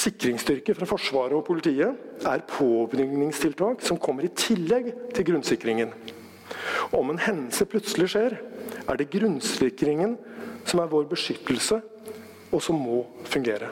Sikringsstyrker 0.00 0.78
fra 0.78 0.88
Forsvaret 0.88 1.36
og 1.36 1.44
politiet 1.50 2.24
er 2.24 2.46
påbygningstiltak 2.48 3.84
som 3.84 4.00
kommer 4.00 4.24
i 4.24 4.32
tillegg 4.32 4.88
til 5.12 5.28
grunnsikringen. 5.34 5.92
Om 6.96 7.12
en 7.12 7.20
hendelse 7.22 7.66
plutselig 7.68 8.08
skjer, 8.14 8.38
er 8.90 9.00
det 9.00 9.10
grunnsikringen 9.12 10.16
som 10.66 10.82
er 10.82 10.90
vår 10.90 11.08
beskyttelse, 11.10 11.80
og 12.50 12.62
som 12.64 12.78
må 12.82 13.04
fungere. 13.30 13.70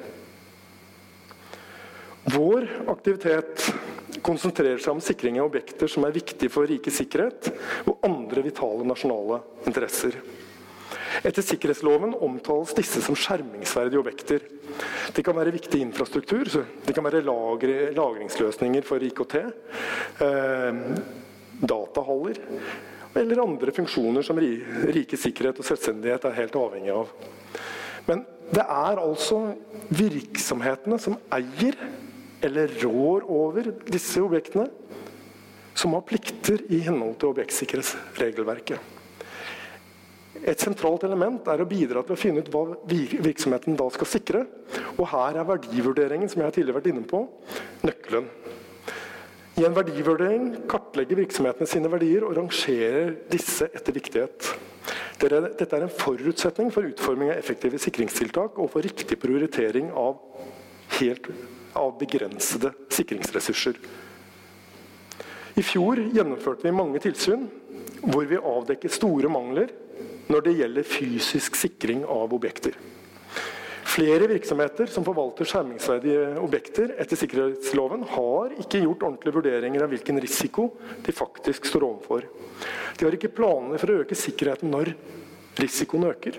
Vår 2.28 2.66
aktivitet 2.92 3.64
konsentrerer 4.24 4.81
seg 4.83 4.94
om 4.94 5.02
sikring 5.02 5.38
av 5.40 5.48
objekter 5.48 5.90
som 5.90 6.04
er 6.07 6.14
viktige 6.14 6.52
for 6.52 6.68
rikets 6.68 7.00
sikkerhet 7.00 7.48
og 7.88 8.04
andre 8.07 8.44
vitale 8.44 8.87
nasjonale 8.87 9.40
interesser. 9.68 10.18
Etter 11.24 11.42
sikkerhetsloven 11.42 12.12
omtales 12.22 12.74
disse 12.76 13.00
som 13.02 13.16
skjermingsverdige 13.18 14.00
objekter. 14.00 14.44
Det 15.14 15.24
kan 15.26 15.37
være 15.37 15.54
viktig 15.57 15.81
infrastruktur, 15.83 16.50
det 16.85 16.94
kan 16.94 17.07
være 17.07 17.24
lagre, 17.26 17.88
lagringsløsninger 17.96 18.87
for 18.87 19.02
IKT, 19.02 19.35
eh, 20.22 20.83
datahaller, 21.59 22.38
eller 23.18 23.42
andre 23.42 23.74
funksjoner 23.74 24.24
som 24.26 24.38
rikets 24.38 25.24
sikkerhet 25.26 25.61
og 25.61 25.66
selvstendighet 25.66 26.26
er 26.28 26.37
helt 26.38 26.59
avhengig 26.59 26.94
av. 26.94 27.12
Men 28.09 28.24
det 28.48 28.64
er 28.64 29.00
altså 29.02 29.40
virksomhetene 29.92 30.98
som 31.02 31.18
eier 31.35 31.76
eller 32.44 32.70
rår 32.85 33.26
over 33.28 33.72
disse 33.90 34.22
objektene, 34.22 34.68
som 35.78 35.94
har 35.94 36.07
plikter 36.07 36.62
i 36.74 36.81
henhold 36.87 37.18
til 37.18 37.35
objektsikkerhetsregelverket. 37.35 38.94
Et 40.38 40.62
sentralt 40.62 41.02
element 41.07 41.46
er 41.50 41.62
å 41.62 41.68
bidra 41.68 42.04
til 42.07 42.14
å 42.14 42.18
finne 42.18 42.42
ut 42.42 42.50
hva 42.52 42.62
virksomheten 42.88 43.76
da 43.78 43.88
skal 43.94 44.11
sikre. 44.11 44.44
Og 44.96 45.04
her 45.11 45.38
er 45.40 45.48
verdivurderingen 45.48 46.31
som 46.31 46.44
jeg 46.44 46.54
tidligere 46.54 46.76
har 46.76 46.81
vært 46.81 46.92
inne 46.92 47.09
på, 47.11 47.24
nøkkelen. 47.87 48.28
I 49.59 49.64
en 49.66 49.75
verdivurdering 49.75 50.53
kartlegger 50.71 51.18
virksomhetene 51.18 51.66
sine 51.66 51.88
verdier 51.90 52.23
og 52.23 52.37
rangerer 52.37 53.16
disse 53.33 53.66
etter 53.75 53.97
viktighet. 53.97 54.53
Dette 55.18 55.66
er 55.66 55.83
en 55.83 55.90
forutsetning 55.90 56.71
for 56.71 56.87
utforming 56.87 57.33
av 57.33 57.40
effektive 57.40 57.81
sikringstiltak 57.83 58.61
og 58.62 58.71
for 58.71 58.87
riktig 58.87 59.18
prioritering 59.18 59.90
av, 59.99 60.21
helt, 61.01 61.27
av 61.75 61.97
begrensede 61.99 62.71
sikringsressurser. 62.94 63.81
I 65.59 65.64
fjor 65.66 66.05
gjennomførte 66.14 66.68
vi 66.68 66.77
mange 66.79 67.03
tilsyn 67.03 67.49
hvor 68.05 68.29
vi 68.31 68.38
avdekket 68.38 68.94
store 68.94 69.33
mangler 69.33 69.75
når 70.31 70.47
det 70.47 70.55
gjelder 70.61 70.87
fysisk 70.87 71.59
sikring 71.59 72.07
av 72.07 72.31
objekter. 72.37 72.79
Flere 73.88 74.27
virksomheter 74.29 74.90
som 74.92 75.05
forvalter 75.07 75.48
skjermingsverdige 75.48 76.24
objekter 76.42 76.92
etter 77.01 77.16
sikkerhetsloven, 77.16 78.03
har 78.12 78.53
ikke 78.61 78.83
gjort 78.83 79.07
ordentlige 79.07 79.37
vurderinger 79.38 79.85
av 79.85 79.92
hvilken 79.94 80.20
risiko 80.20 80.66
de 81.07 81.14
faktisk 81.16 81.70
står 81.70 81.87
overfor. 81.87 82.27
De 82.98 83.07
har 83.07 83.16
ikke 83.16 83.33
planer 83.33 83.81
for 83.81 83.92
å 83.92 84.03
øke 84.03 84.18
sikkerheten 84.18 84.74
når 84.74 84.92
risikoen 85.62 86.11
øker. 86.11 86.37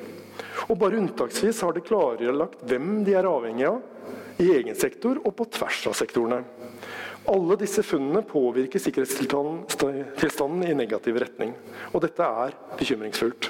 Og 0.70 0.78
bare 0.78 1.00
unntaksvis 1.02 1.64
har 1.66 1.74
de 1.74 1.84
klarlagt 1.86 2.62
hvem 2.70 3.00
de 3.08 3.16
er 3.18 3.28
avhengig 3.28 3.66
av 3.72 3.82
i 4.40 4.52
egen 4.54 4.78
sektor 4.78 5.18
og 5.24 5.34
på 5.40 5.48
tvers 5.58 5.88
av 5.90 5.98
sektorene. 5.98 6.44
Alle 7.30 7.58
disse 7.60 7.84
funnene 7.86 8.22
påvirker 8.26 8.82
sikkerhetstilstanden 8.82 10.70
i 10.70 10.78
negativ 10.78 11.18
retning. 11.22 11.56
Og 11.92 12.06
dette 12.06 12.30
er 12.46 12.56
bekymringsfullt. 12.80 13.50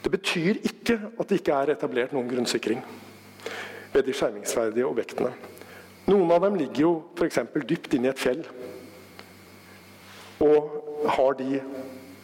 Det 0.00 0.12
betyr 0.12 0.60
ikke 0.64 0.96
at 1.18 1.28
det 1.28 1.40
ikke 1.40 1.56
er 1.56 1.74
etablert 1.74 2.14
noen 2.16 2.28
grunnsikring 2.30 2.80
ved 3.92 4.06
de 4.06 4.14
skjermingsverdige 4.16 4.88
objektene. 4.88 5.32
Noen 6.08 6.30
av 6.32 6.44
dem 6.46 6.56
ligger 6.58 6.86
jo 6.86 6.92
f.eks. 7.18 7.42
dypt 7.68 7.94
inne 7.94 8.08
i 8.08 8.12
et 8.14 8.22
fjell. 8.22 8.40
Og 10.40 11.04
har 11.16 11.36
de 11.38 11.60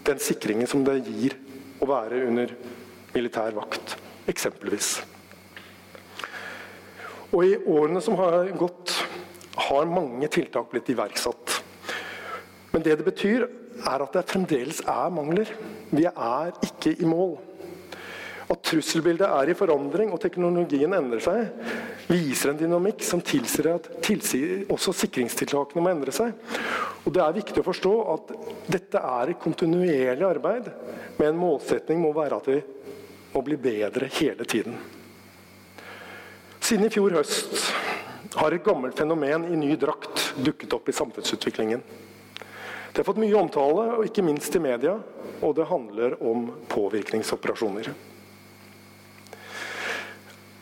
den 0.07 0.23
sikringen 0.23 0.71
som 0.71 0.85
det 0.87 1.03
gir 1.05 1.37
å 1.83 1.89
være 1.91 2.23
under 2.29 2.55
militær 3.13 3.55
vakt, 3.57 3.97
eksempelvis. 4.31 4.97
Og 7.35 7.43
i 7.45 7.57
årene 7.59 8.01
som 8.05 8.17
har 8.21 8.49
gått, 8.57 8.95
har 9.67 9.89
mange 9.89 10.29
tiltak 10.33 10.71
blitt 10.73 10.89
iverksatt. 10.93 11.61
Men 12.73 12.85
det 12.85 12.99
det 13.01 13.07
betyr, 13.07 13.47
er 13.77 14.03
at 14.05 14.17
det 14.17 14.25
fremdeles 14.31 14.83
er 14.89 15.13
mangler. 15.13 15.51
Vi 15.91 16.07
er 16.09 16.53
ikke 16.65 16.95
i 16.97 17.09
mål. 17.09 17.37
At 18.47 18.63
trusselbildet 18.63 19.27
er 19.27 19.51
i 19.51 19.57
forandring 19.59 20.13
og 20.15 20.21
teknologien 20.23 20.93
endrer 20.95 21.23
seg, 21.25 21.49
viser 22.07 22.53
en 22.53 22.61
dynamikk 22.61 23.03
som 23.03 23.23
tilsier 23.25 23.73
at 23.73 23.89
tilsier 24.07 24.69
også 24.71 24.95
sikringstiltakene 24.95 25.83
må 25.83 25.91
endre 25.91 26.15
seg. 26.15 26.31
Og 27.03 27.11
Det 27.15 27.23
er 27.23 27.39
viktig 27.41 27.63
å 27.63 27.67
forstå 27.67 27.95
at 28.15 28.33
dette 28.71 29.03
er 29.03 29.33
et 29.33 29.43
kontinuerlig 29.43 30.27
arbeid, 30.29 30.71
med 31.19 31.29
en 31.29 31.43
målsetning 31.43 31.99
må 32.03 32.15
være 32.15 32.39
at 32.39 32.51
vi 32.53 32.61
må 33.35 33.43
bli 33.47 33.59
bedre 33.59 34.11
hele 34.21 34.47
tiden. 34.47 34.79
Siden 36.63 36.87
i 36.87 36.91
fjor 36.91 37.19
høst 37.19 37.71
har 38.37 38.55
et 38.55 38.65
gammelt 38.65 38.99
fenomen 38.99 39.47
i 39.51 39.59
ny 39.59 39.75
drakt 39.79 40.33
dukket 40.39 40.75
opp 40.75 40.89
i 40.91 40.95
samfunnsutviklingen. 40.95 41.83
Det 42.93 43.03
har 43.03 43.07
fått 43.07 43.21
mye 43.21 43.37
omtale, 43.37 43.91
og 43.99 44.07
ikke 44.07 44.25
minst 44.25 44.55
i 44.57 44.63
media, 44.63 44.95
og 45.43 45.57
det 45.59 45.67
handler 45.69 46.17
om 46.25 46.49
påvirkningsoperasjoner. 46.73 47.91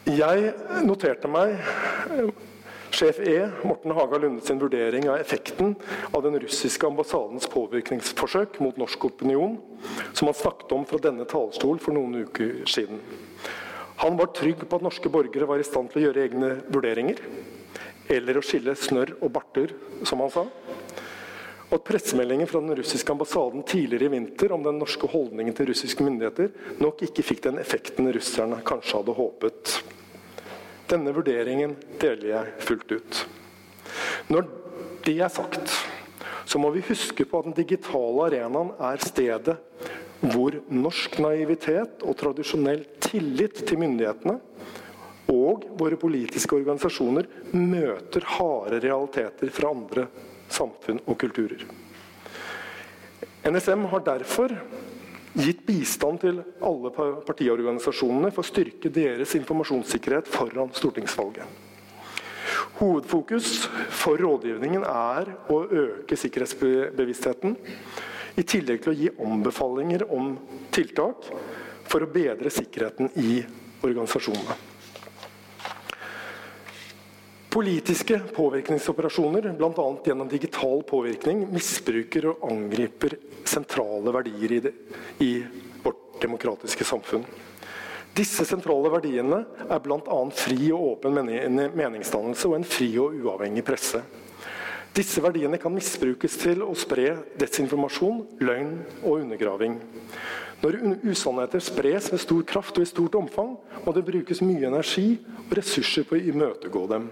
Jeg 0.05 0.51
noterte 0.85 1.29
meg 1.33 1.55
eh, 2.13 2.27
sjef 2.93 3.23
E, 3.25 3.39
Morten 3.65 3.95
Haga 3.97 4.19
Lunde 4.21 4.45
sin 4.45 4.61
vurdering 4.61 5.07
av 5.09 5.17
effekten 5.17 5.73
av 6.13 6.21
den 6.27 6.37
russiske 6.43 6.85
ambassadens 6.87 7.49
påvirkningsforsøk 7.49 8.59
mot 8.61 8.77
norsk 8.77 9.07
opinion, 9.09 9.57
som 10.13 10.29
han 10.29 10.37
snakket 10.37 10.75
om 10.77 10.85
fra 10.89 11.01
denne 11.03 11.25
talerstol 11.31 11.81
for 11.81 11.97
noen 11.97 12.27
uker 12.27 12.67
siden. 12.69 13.01
Han 14.05 14.21
var 14.21 14.35
trygg 14.37 14.67
på 14.69 14.77
at 14.77 14.85
norske 14.85 15.09
borgere 15.09 15.49
var 15.49 15.63
i 15.63 15.67
stand 15.67 15.89
til 15.91 16.03
å 16.03 16.05
gjøre 16.09 16.27
egne 16.29 16.53
vurderinger, 16.69 17.25
eller 18.13 18.37
å 18.37 18.45
skille 18.45 18.77
snørr 18.77 19.17
og 19.23 19.33
barter, 19.33 19.73
som 20.05 20.21
han 20.21 20.35
sa. 20.35 20.45
og 21.71 21.81
at 21.81 21.89
pressemeldingen 21.89 22.47
fra 22.47 22.61
den 22.61 22.77
russiske 22.77 23.11
ambassaden 23.11 23.65
tidligere 23.67 24.05
i 24.05 24.13
vinter 24.13 24.53
om 24.53 24.63
den 24.63 24.79
norske 24.79 25.09
holdningen 25.11 25.57
til 25.57 25.73
russiske 25.73 26.05
myndigheter 26.05 26.53
nok 26.79 27.03
ikke 27.03 27.25
fikk 27.25 27.43
den 27.49 27.59
effekten 27.59 28.13
russerne 28.15 28.61
kanskje 28.63 29.01
hadde 29.01 29.17
håpet. 29.17 29.79
Denne 30.91 31.15
vurderingen 31.17 31.77
deler 32.01 32.31
jeg 32.31 32.55
fullt 32.69 32.93
ut. 32.93 33.21
Når 34.29 34.49
det 35.05 35.17
er 35.21 35.33
sagt, 35.33 35.73
så 36.45 36.61
må 36.61 36.71
vi 36.75 36.85
huske 36.85 37.25
på 37.29 37.41
at 37.41 37.49
den 37.49 37.57
digitale 37.57 38.29
arenaen 38.29 38.73
er 38.79 39.05
stedet 39.05 39.57
hvor 40.25 40.57
norsk 40.73 41.19
naivitet 41.21 42.05
og 42.05 42.17
tradisjonell 42.21 42.85
tillit 43.03 43.65
til 43.69 43.81
myndighetene 43.81 44.39
og 45.33 45.65
våre 45.81 45.99
politiske 46.01 46.57
organisasjoner 46.57 47.29
møter 47.57 48.25
harde 48.37 48.81
realiteter 48.85 49.53
fra 49.53 49.73
andre 49.73 50.07
samfunn 50.53 51.01
og 51.05 51.19
kulturer. 51.21 51.65
NSM 53.45 53.85
har 53.93 54.05
derfor 54.05 54.53
gitt 55.35 55.65
bistand 55.67 56.21
til 56.23 56.41
alle 56.65 56.91
partiorganisasjonene 57.27 58.31
for 58.35 58.45
å 58.45 58.49
styrke 58.49 58.93
deres 58.93 59.35
informasjonssikkerhet 59.39 60.31
foran 60.31 60.73
stortingsvalget. 60.75 61.63
Hovedfokus 62.79 63.67
for 63.95 64.19
rådgivningen 64.19 64.85
er 64.87 65.31
å 65.51 65.61
øke 65.65 66.19
sikkerhetsbevisstheten, 66.19 67.57
i 68.35 68.43
tillegg 68.43 68.83
til 68.83 68.91
å 68.91 68.99
gi 68.99 69.11
anbefalinger 69.23 70.09
om 70.11 70.33
tiltak 70.75 71.29
for 71.87 72.03
å 72.03 72.11
bedre 72.11 72.51
sikkerheten 72.51 73.13
i 73.23 73.45
organisasjonene. 73.85 74.74
Politiske 77.55 78.19
påvirkningsoperasjoner, 78.35 79.53
bl.a. 79.59 79.97
gjennom 80.05 80.29
digital 80.29 80.81
påvirkning, 80.83 81.45
misbruker 81.55 82.27
og 82.33 82.41
angriper 82.51 83.13
sentrale 83.47 84.11
verdier 84.11 84.55
i, 84.57 84.59
det, 84.65 84.73
i 85.23 85.29
vårt 85.85 86.17
demokratiske 86.19 86.83
samfunn. 86.89 87.23
Disse 88.19 88.43
sentrale 88.49 88.91
verdiene 88.91 89.39
er 89.69 89.83
bl.a. 89.85 90.17
fri 90.35 90.73
og 90.75 90.83
åpen 90.89 91.15
meningsdannelse 91.79 92.51
og 92.51 92.57
en 92.59 92.67
fri 92.67 92.89
og 92.99 93.15
uavhengig 93.23 93.63
presse. 93.69 94.01
Disse 94.99 95.23
verdiene 95.23 95.61
kan 95.63 95.77
misbrukes 95.79 96.35
til 96.43 96.65
å 96.67 96.75
spre 96.75 97.13
desinformasjon, 97.39 98.19
løgn 98.43 98.73
og 99.05 99.21
undergraving. 99.21 99.79
Når 100.65 100.81
usannheter 101.07 101.63
spres 101.63 102.11
med 102.11 102.25
stor 102.27 102.43
kraft 102.51 102.83
og 102.83 102.83
i 102.83 102.91
stort 102.91 103.15
omfang, 103.23 103.55
må 103.87 103.95
det 103.95 104.05
brukes 104.11 104.43
mye 104.43 104.67
energi 104.73 105.21
og 105.45 105.55
ressurser 105.61 106.11
på 106.11 106.19
å 106.19 106.27
imøtegå 106.35 106.85
dem. 106.91 107.07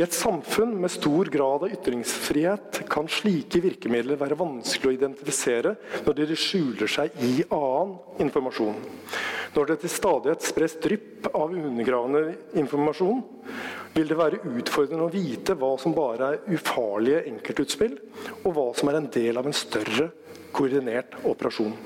I 0.00 0.02
et 0.06 0.14
samfunn 0.16 0.70
med 0.80 0.88
stor 0.88 1.28
grad 1.28 1.66
av 1.66 1.72
ytringsfrihet 1.74 2.78
kan 2.88 3.08
slike 3.12 3.60
virkemidler 3.60 4.16
være 4.16 4.38
vanskelig 4.40 4.88
å 4.88 4.94
identifisere 4.96 5.74
når 6.06 6.16
de 6.16 6.38
skjuler 6.40 6.88
seg 6.88 7.18
i 7.20 7.42
annen 7.52 8.22
informasjon. 8.24 8.78
Når 9.52 9.68
det 9.68 9.76
til 9.82 9.92
stadighet 9.92 10.48
spres 10.48 10.78
drypp 10.80 11.28
av 11.34 11.52
undergravende 11.52 12.32
informasjon, 12.62 13.20
vil 13.92 14.08
det 14.08 14.16
være 14.22 14.40
utfordrende 14.54 15.04
å 15.04 15.12
vite 15.12 15.58
hva 15.60 15.74
som 15.82 15.92
bare 15.92 16.32
er 16.32 16.56
ufarlige 16.56 17.26
enkeltutspill, 17.34 18.00
og 18.40 18.50
hva 18.56 18.68
som 18.80 18.88
er 18.88 19.02
en 19.02 19.12
del 19.20 19.36
av 19.36 19.52
en 19.52 19.60
større, 19.60 20.08
koordinert 20.56 21.20
operasjon. 21.28 21.76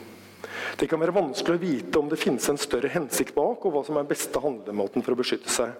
Det 0.78 0.86
kan 0.86 1.02
være 1.02 1.18
vanskelig 1.18 1.58
å 1.58 1.66
vite 1.66 1.98
om 1.98 2.06
det 2.14 2.22
finnes 2.22 2.46
en 2.46 2.62
større 2.62 2.94
hensikt 2.94 3.34
bak, 3.34 3.66
og 3.66 3.74
hva 3.74 3.82
som 3.82 3.98
er 3.98 4.06
beste 4.06 4.38
handlemåten 4.38 5.02
for 5.02 5.18
å 5.18 5.24
beskytte 5.24 5.50
seg. 5.50 5.74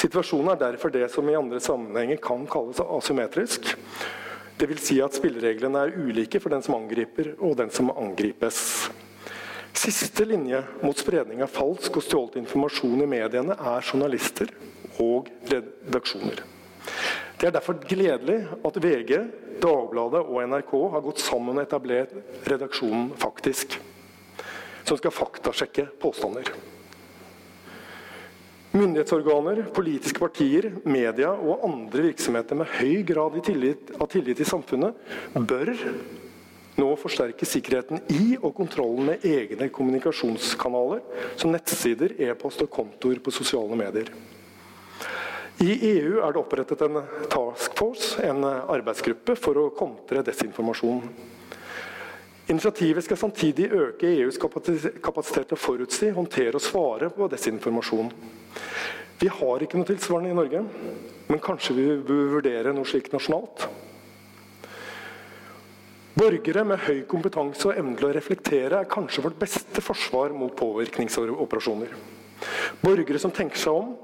Situasjonen 0.00 0.54
er 0.54 0.60
derfor 0.62 0.92
det 0.94 1.04
som 1.12 1.28
i 1.28 1.36
andre 1.36 1.60
sammenhenger 1.60 2.20
kan 2.24 2.46
kalles 2.48 2.80
asymmetrisk. 2.80 3.74
Dvs. 4.60 4.80
Si 4.84 4.96
at 5.04 5.16
spillereglene 5.16 5.82
er 5.84 5.96
ulike 5.96 6.40
for 6.40 6.52
den 6.52 6.64
som 6.64 6.78
angriper 6.78 7.34
og 7.36 7.58
den 7.60 7.72
som 7.72 7.92
angripes. 7.92 8.88
Siste 9.76 10.24
linje 10.24 10.62
mot 10.82 10.98
spredning 10.98 11.44
av 11.44 11.52
falsk 11.52 12.00
og 12.00 12.04
stjålet 12.04 12.40
informasjon 12.40 13.04
i 13.04 13.08
mediene 13.08 13.54
er 13.54 13.84
journalister 13.84 14.50
og 15.00 15.28
redaksjoner. 15.52 16.42
Det 17.40 17.48
er 17.48 17.54
derfor 17.54 17.78
gledelig 17.84 18.42
at 18.66 18.80
VG, 18.82 19.14
Dagbladet 19.60 20.24
og 20.24 20.42
NRK 20.48 20.74
har 20.94 21.04
gått 21.04 21.20
sammen 21.20 21.56
og 21.58 21.64
etablert 21.66 22.12
redaksjonen 22.48 23.10
Faktisk, 23.20 23.76
som 24.88 24.96
skal 24.96 25.12
faktasjekke 25.12 25.90
påstander. 26.00 26.48
Myndighetsorganer, 28.70 29.64
politiske 29.74 30.20
partier, 30.22 30.68
media 30.86 31.32
og 31.34 31.64
andre 31.66 32.04
virksomheter 32.10 32.58
med 32.60 32.70
høy 32.76 33.00
grad 33.08 33.40
tillit, 33.42 33.90
av 33.98 34.06
tillit 34.12 34.38
i 34.38 34.46
samfunnet 34.46 34.94
bør 35.34 35.72
nå 36.78 36.90
forsterke 37.00 37.48
sikkerheten 37.48 38.04
i 38.14 38.36
og 38.38 38.54
kontrollen 38.60 39.10
med 39.10 39.26
egne 39.26 39.66
kommunikasjonskanaler, 39.74 41.02
som 41.36 41.50
nettsider, 41.50 42.14
e-post 42.22 42.62
og 42.62 42.70
kontoer 42.72 43.18
på 43.18 43.34
sosiale 43.34 43.74
medier. 43.76 44.14
I 45.60 45.74
EU 45.90 46.22
er 46.22 46.30
det 46.32 46.40
opprettet 46.40 46.86
en 46.86 47.02
task 47.28 47.74
force, 47.76 48.22
en 48.24 48.46
arbeidsgruppe, 48.46 49.34
for 49.36 49.58
å 49.60 49.66
kontre 49.76 50.22
desinformasjon. 50.24 51.02
Initiativet 52.50 53.04
skal 53.06 53.18
samtidig 53.20 53.68
øke 53.70 54.08
EUs 54.10 54.38
kapasitet 54.40 55.46
til 55.46 55.54
å 55.54 55.60
forutsi, 55.60 56.08
håndtere 56.10 56.58
og 56.58 56.64
svare 56.64 57.10
på 57.14 57.28
desinformasjon. 57.30 58.10
Vi 59.20 59.28
har 59.30 59.62
ikke 59.62 59.78
noe 59.78 59.86
tilsvarende 59.86 60.32
i 60.32 60.38
Norge, 60.38 60.64
men 61.28 61.42
kanskje 61.44 61.76
vi 61.76 61.86
bør 62.08 62.34
vurdere 62.34 62.72
noe 62.74 62.88
slikt 62.88 63.14
nasjonalt? 63.14 63.68
Borgere 66.20 66.64
med 66.66 66.82
høy 66.88 67.04
kompetanse 67.08 67.68
og 67.68 67.78
evne 67.78 67.94
til 67.96 68.08
å 68.08 68.14
reflektere 68.16 68.80
er 68.80 68.88
kanskje 68.90 69.22
vårt 69.24 69.38
beste 69.40 69.84
forsvar 69.84 70.34
mot 70.36 70.56
påvirkningsoperasjoner. 70.58 71.94
Borgere 72.82 73.20
som 73.22 73.32
tenker 73.32 73.62
seg 73.62 73.76
om 73.76 73.94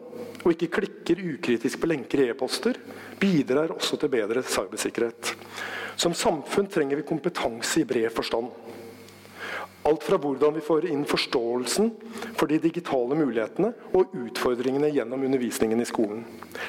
og 0.47 0.53
ikke 0.53 0.71
klikker 0.79 1.25
ukritisk 1.35 1.81
på 1.83 1.91
lenker 1.91 2.23
i 2.23 2.29
e-poster, 2.31 2.79
bidrar 3.19 3.75
også 3.75 3.99
til 3.99 4.13
bedre 4.13 4.45
cybersikkerhet. 4.47 5.33
Som 5.97 6.15
samfunn 6.15 6.69
trenger 6.69 6.97
vi 6.97 7.09
kompetanse 7.09 7.81
i 7.81 7.85
bred 7.89 8.13
forstand. 8.13 8.53
Alt 9.87 10.03
fra 10.03 10.17
hvordan 10.19 10.57
vi 10.57 10.63
får 10.67 10.89
inn 10.91 11.05
forståelsen 11.07 11.93
for 12.35 12.51
de 12.51 12.57
digitale 12.59 13.15
mulighetene 13.15 13.69
og 13.95 14.17
utfordringene 14.19 14.89
gjennom 14.91 15.23
undervisningen 15.29 15.79
i 15.79 15.87
skolen, 15.87 16.25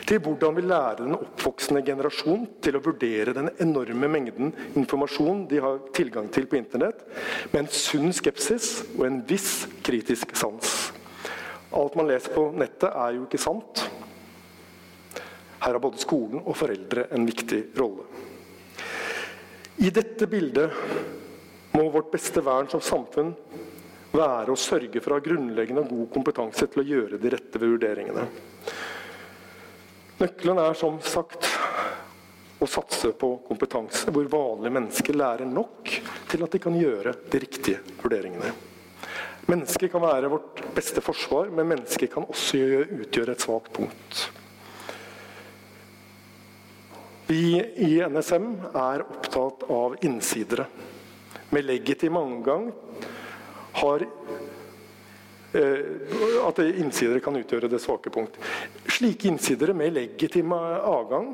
til 0.05 0.21
hvordan 0.21 0.53
vi 0.53 0.65
lærer 0.67 1.01
den 1.01 1.17
oppvoksende 1.17 1.81
generasjon 1.87 2.45
til 2.61 2.77
å 2.77 2.83
vurdere 2.85 3.33
den 3.33 3.49
enorme 3.63 4.09
mengden 4.13 4.53
informasjon 4.77 5.47
de 5.49 5.63
har 5.65 5.81
tilgang 5.97 6.29
til 6.29 6.45
på 6.45 6.59
internett, 6.59 7.01
med 7.49 7.63
en 7.63 7.71
sunn 7.73 8.13
skepsis 8.13 8.69
og 8.93 9.07
en 9.09 9.19
viss 9.25 9.65
kritisk 9.87 10.37
sans. 10.37 10.75
Alt 11.73 11.97
man 11.97 12.11
leser 12.11 12.37
på 12.37 12.51
nettet, 12.53 12.91
er 12.93 13.17
jo 13.17 13.25
ikke 13.25 13.41
sant. 13.41 13.87
Her 15.57 15.73
har 15.73 15.81
både 15.81 16.05
skolen 16.05 16.45
og 16.45 16.53
foreldre 16.55 17.09
en 17.17 17.25
viktig 17.25 17.65
rolle. 17.81 18.05
I 19.77 19.89
dette 19.93 20.25
bildet 20.27 20.71
må 21.77 21.83
vårt 21.93 22.09
beste 22.11 22.41
vern 22.41 22.69
som 22.71 22.81
samfunn 22.81 23.33
være 24.09 24.53
å 24.53 24.57
sørge 24.57 25.01
for 25.03 25.13
å 25.13 25.19
ha 25.19 25.23
grunnleggende 25.23 25.83
og 25.83 25.91
god 25.91 26.07
kompetanse 26.15 26.65
til 26.71 26.81
å 26.81 26.87
gjøre 26.87 27.19
de 27.21 27.31
rette 27.33 27.61
vurderingene. 27.61 28.23
Nøkkelen 30.17 30.61
er 30.63 30.77
som 30.79 30.97
sagt 31.05 31.45
å 32.57 32.65
satse 32.65 33.11
på 33.13 33.35
kompetanse 33.45 34.09
hvor 34.09 34.25
vanlige 34.31 34.73
mennesker 34.79 35.19
lærer 35.19 35.45
nok 35.45 35.93
til 36.31 36.47
at 36.47 36.55
de 36.55 36.63
kan 36.63 36.79
gjøre 36.79 37.13
de 37.29 37.43
riktige 37.43 37.83
vurderingene. 38.01 38.49
Mennesket 39.47 39.93
kan 39.93 40.01
være 40.03 40.33
vårt 40.33 40.65
beste 40.75 41.05
forsvar, 41.05 41.53
men 41.53 41.69
mennesket 41.69 42.11
kan 42.15 42.25
også 42.25 42.57
utgjøre 42.97 43.37
et 43.37 43.45
svakt 43.45 43.69
punkt. 43.77 44.25
Vi 47.27 47.57
i 47.59 47.97
NSM 48.07 48.45
er 48.71 49.03
opptatt 49.03 49.65
av 49.67 49.97
innsidere 50.07 50.67
med 51.51 51.65
legitim 51.67 52.15
angang 52.15 52.69
har 53.81 54.05
eh, 55.53 55.81
at 56.47 56.61
innsidere 56.63 57.19
kan 57.23 57.35
utgjøre 57.35 57.67
det 57.71 57.81
svake 57.83 58.13
punkt. 58.15 58.37
Slike 58.87 59.27
innsidere 59.27 59.75
med 59.75 59.97
legitim 59.97 60.55
adgang 60.55 61.33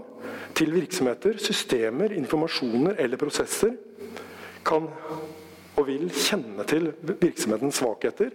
til 0.57 0.73
virksomheter, 0.73 1.37
systemer, 1.37 2.13
informasjoner 2.17 2.97
eller 2.97 3.21
prosesser 3.21 3.77
kan 4.65 4.89
og 5.73 5.87
vil 5.87 6.09
kjenne 6.09 6.65
til 6.69 6.89
virksomhetens 7.21 7.79
svakheter. 7.81 8.33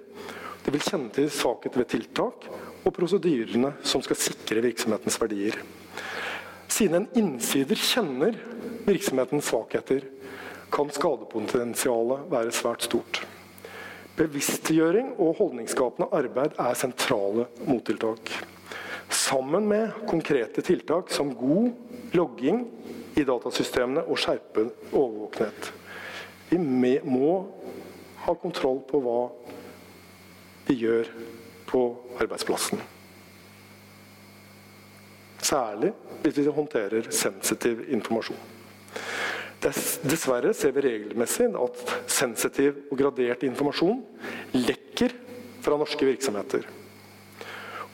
De 0.63 0.75
vil 0.75 0.83
kjenne 0.83 1.11
til 1.15 1.27
svakheter 1.31 1.83
ved 1.83 1.91
tiltak 1.91 2.49
og 2.85 2.95
prosedyrene 2.95 3.75
som 3.87 4.03
skal 4.03 4.19
sikre 4.19 4.63
virksomhetens 4.63 5.19
verdier. 5.19 5.59
Siden 6.69 7.03
en 7.03 7.09
innsider 7.17 7.81
kjenner 7.81 8.37
virksomhetens 8.87 9.49
svakheter, 9.49 10.05
kan 10.73 10.91
skadepotensialet 10.93 12.29
være 12.29 12.53
svært 12.53 12.85
stort. 12.85 13.23
Bevisstgjøring 14.19 15.15
og 15.17 15.39
holdningsskapende 15.39 16.11
arbeid 16.13 16.59
er 16.61 16.77
sentrale 16.77 17.47
mottiltak. 17.65 18.33
Sammen 19.09 19.69
med 19.71 19.95
konkrete 20.11 20.61
tiltak 20.67 21.13
som 21.15 21.33
god 21.35 21.71
logging, 22.13 22.67
i 23.19 23.25
datasystemene 23.27 24.05
og 24.07 24.19
skjerpe 24.21 24.69
overvåkenhet. 24.93 25.73
Vi 26.51 26.59
må 27.03 27.33
ha 28.25 28.35
kontroll 28.39 28.79
på 28.87 29.01
hva 29.03 29.19
vi 30.69 30.79
gjør 30.85 31.11
på 31.69 31.83
arbeidsplassen. 32.21 32.81
Særlig 35.39 35.93
hvis 36.23 36.39
vi 36.41 36.51
håndterer 36.51 37.11
sensitiv 37.15 37.85
informasjon. 37.95 38.41
Dessverre 39.59 40.53
ser 40.55 40.75
vi 40.77 40.85
regelmessig 40.87 41.49
at 41.59 41.95
sensitiv 42.11 42.77
og 42.91 42.99
gradert 43.01 43.43
informasjon 43.47 44.03
lekker 44.55 45.15
fra 45.65 45.79
norske 45.79 46.07
virksomheter. 46.07 46.67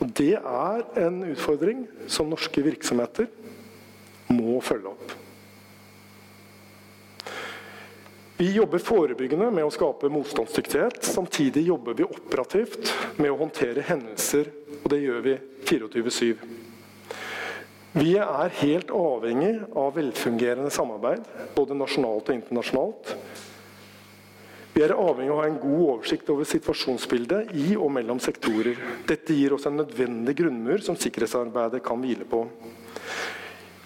Og 0.00 0.10
Det 0.12 0.34
er 0.36 0.82
en 1.06 1.22
utfordring 1.32 1.86
som 2.06 2.28
norske 2.28 2.60
virksomheter 2.62 3.30
må 4.28 4.60
følge 4.60 4.90
opp. 4.90 5.14
Vi 8.36 8.50
jobber 8.50 8.82
forebyggende 8.82 9.46
med 9.54 9.64
å 9.64 9.72
skape 9.72 10.10
motstandsdyktighet. 10.10 11.04
Samtidig 11.06 11.68
jobber 11.68 11.94
vi 11.94 12.04
operativt 12.04 12.90
med 13.16 13.30
å 13.30 13.38
håndtere 13.38 13.84
hendelser, 13.86 14.50
og 14.82 14.88
det 14.90 14.98
gjør 15.04 15.20
vi 15.24 15.34
24-7. 15.70 16.73
Vi 17.94 18.16
er 18.18 18.54
helt 18.58 18.88
avhengig 18.90 19.52
av 19.78 19.92
velfungerende 19.94 20.70
samarbeid, 20.74 21.22
både 21.54 21.76
nasjonalt 21.78 22.26
og 22.26 22.34
internasjonalt. 22.34 23.12
Vi 24.74 24.82
er 24.82 24.96
avhengig 24.98 25.30
av 25.30 25.36
å 25.36 25.42
ha 25.44 25.46
en 25.46 25.60
god 25.62 25.82
oversikt 25.84 26.32
over 26.34 26.48
situasjonsbildet 26.50 27.52
i 27.54 27.76
og 27.78 27.92
mellom 27.94 28.18
sektorer. 28.18 28.80
Dette 29.06 29.36
gir 29.38 29.54
oss 29.54 29.68
en 29.70 29.78
nødvendig 29.78 30.34
grunnmur 30.40 30.82
som 30.82 30.98
sikkerhetsarbeidet 30.98 31.84
kan 31.86 32.02
hvile 32.02 32.26
på. 32.26 32.42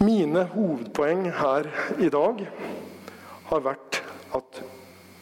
Mine 0.01 0.47
hovedpoeng 0.55 1.27
her 1.43 1.69
i 2.01 2.09
dag 2.09 2.41
har 3.51 3.65
vært 3.67 4.01
at 4.39 4.63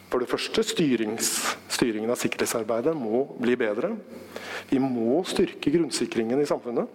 for 0.07 0.23
det 0.23 0.31
første 0.31 0.63
styringen 0.63 2.13
av 2.13 2.21
sikkerhetsarbeidet 2.21 2.95
må 2.95 3.25
bli 3.35 3.59
bedre. 3.59 3.97
Vi 4.71 4.79
må 4.79 5.19
styrke 5.27 5.75
grunnsikringen 5.75 6.39
i 6.39 6.47
samfunnet. 6.47 6.87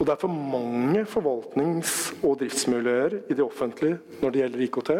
Og 0.00 0.06
det 0.08 0.14
er 0.14 0.20
for 0.22 0.32
mange 0.32 1.02
forvaltnings- 1.04 2.14
og 2.24 2.38
driftsmiljøer 2.40 3.18
i 3.28 3.34
det 3.36 3.44
offentlige 3.44 3.98
når 4.22 4.30
det 4.32 4.40
gjelder 4.40 4.62
IKT. 4.64 4.90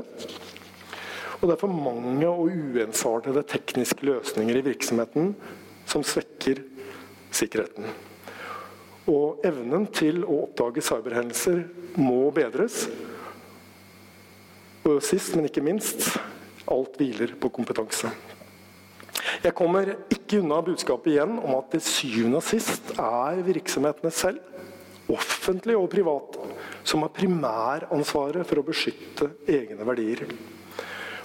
Og 1.41 1.49
det 1.49 1.55
er 1.55 1.61
for 1.63 1.73
mange 1.73 2.29
og 2.29 2.51
uensartede 2.53 3.43
tekniske 3.49 4.05
løsninger 4.05 4.59
i 4.61 4.65
virksomheten 4.67 5.31
som 5.89 6.05
svekker 6.05 6.61
sikkerheten. 7.33 7.89
Og 9.09 9.41
evnen 9.49 9.87
til 9.89 10.21
å 10.21 10.43
oppdage 10.45 10.85
cyberhendelser 10.85 11.63
må 11.97 12.29
bedres. 12.37 12.85
Og 14.85 15.01
sist, 15.01 15.33
men 15.33 15.49
ikke 15.49 15.65
minst, 15.65 16.11
alt 16.69 17.01
hviler 17.01 17.33
på 17.41 17.49
kompetanse. 17.49 18.13
Jeg 19.41 19.57
kommer 19.57 19.95
ikke 20.13 20.43
unna 20.43 20.61
budskapet 20.65 21.15
igjen 21.15 21.39
om 21.41 21.57
at 21.57 21.73
til 21.73 21.87
syvende 21.89 22.43
og 22.43 22.45
sist 22.45 22.93
er 23.01 23.41
virksomhetene 23.49 24.13
selv 24.13 24.50
offentlige 25.13 25.79
og 25.81 25.91
private, 25.93 26.47
som 26.87 27.05
har 27.05 27.15
primæransvaret 27.15 28.47
for 28.49 28.61
å 28.61 28.67
beskytte 28.67 29.31
egne 29.51 29.87
verdier. 29.87 30.25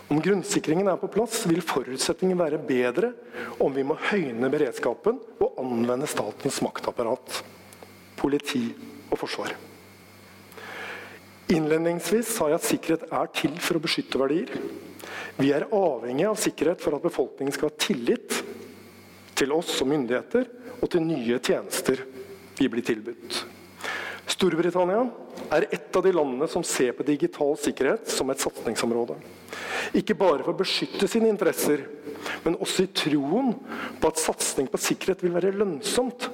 Om 0.06 0.22
grunnsikringen 0.22 0.88
er 0.92 1.00
på 1.02 1.10
plass, 1.10 1.40
vil 1.50 1.64
forutsetningen 1.66 2.38
være 2.38 2.62
bedre 2.62 3.12
om 3.64 3.74
vi 3.74 3.86
må 3.88 3.98
høyne 4.12 4.52
beredskapen 4.54 5.18
og 5.42 5.62
anvende 5.62 6.10
statens 6.10 6.60
maktapparat, 6.62 7.40
politi 8.20 8.68
og 9.10 9.18
forsvar. 9.24 9.56
Innledningsvis 11.56 12.30
sa 12.38 12.50
jeg 12.50 12.60
at 12.60 12.68
sikkerhet 12.68 13.08
er 13.14 13.32
til 13.38 13.58
for 13.62 13.78
å 13.78 13.82
beskytte 13.82 14.22
verdier. 14.22 14.54
Vi 15.38 15.52
er 15.54 15.68
avhengig 15.74 16.26
av 16.30 16.38
sikkerhet 16.42 16.82
for 16.82 16.98
at 16.98 17.06
befolkningen 17.06 17.54
skal 17.54 17.70
ha 17.70 17.82
tillit 17.82 18.40
til 19.36 19.52
oss 19.54 19.74
som 19.78 19.90
myndigheter 19.92 20.48
og 20.80 20.88
til 20.90 21.04
nye 21.06 21.42
tjenester 21.44 22.06
vi 22.58 22.70
blir 22.72 22.86
tilbudt. 22.86 23.55
Storbritannia 24.36 25.06
er 25.56 25.68
et 25.72 25.96
av 25.96 26.04
de 26.04 26.12
landene 26.12 26.48
som 26.52 26.64
ser 26.68 26.92
på 26.98 27.06
digital 27.08 27.54
sikkerhet 27.60 28.10
som 28.12 28.28
et 28.34 28.42
satsingsområde. 28.44 29.16
Ikke 29.96 30.18
bare 30.18 30.44
for 30.44 30.52
å 30.52 30.60
beskytte 30.60 31.08
sine 31.08 31.30
interesser, 31.32 31.86
men 32.44 32.58
også 32.60 32.84
i 32.84 32.92
troen 32.92 33.54
på 34.02 34.12
at 34.12 34.20
satsing 34.20 34.68
på 34.72 34.82
sikkerhet 34.82 35.24
vil 35.24 35.36
være 35.38 35.54
lønnsomt 35.56 36.28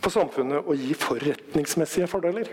for 0.00 0.14
samfunnet 0.14 0.64
og 0.64 0.78
gi 0.78 0.94
forretningsmessige 0.96 2.08
fordeler. 2.08 2.48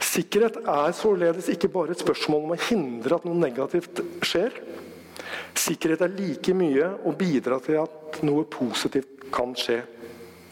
Sikkerhet 0.00 0.62
er 0.62 0.94
således 0.96 1.50
ikke 1.50 1.72
bare 1.74 1.96
et 1.96 2.02
spørsmål 2.02 2.46
om 2.46 2.54
å 2.54 2.62
hindre 2.68 3.18
at 3.18 3.26
noe 3.26 3.38
negativt 3.38 3.98
skjer. 4.26 4.54
Sikkerhet 5.58 6.06
er 6.06 6.14
like 6.14 6.54
mye 6.56 6.94
å 7.02 7.12
bidra 7.18 7.58
til 7.64 7.82
at 7.82 8.22
noe 8.26 8.46
positivt 8.50 9.26
kan 9.34 9.58
skje. 9.58 9.82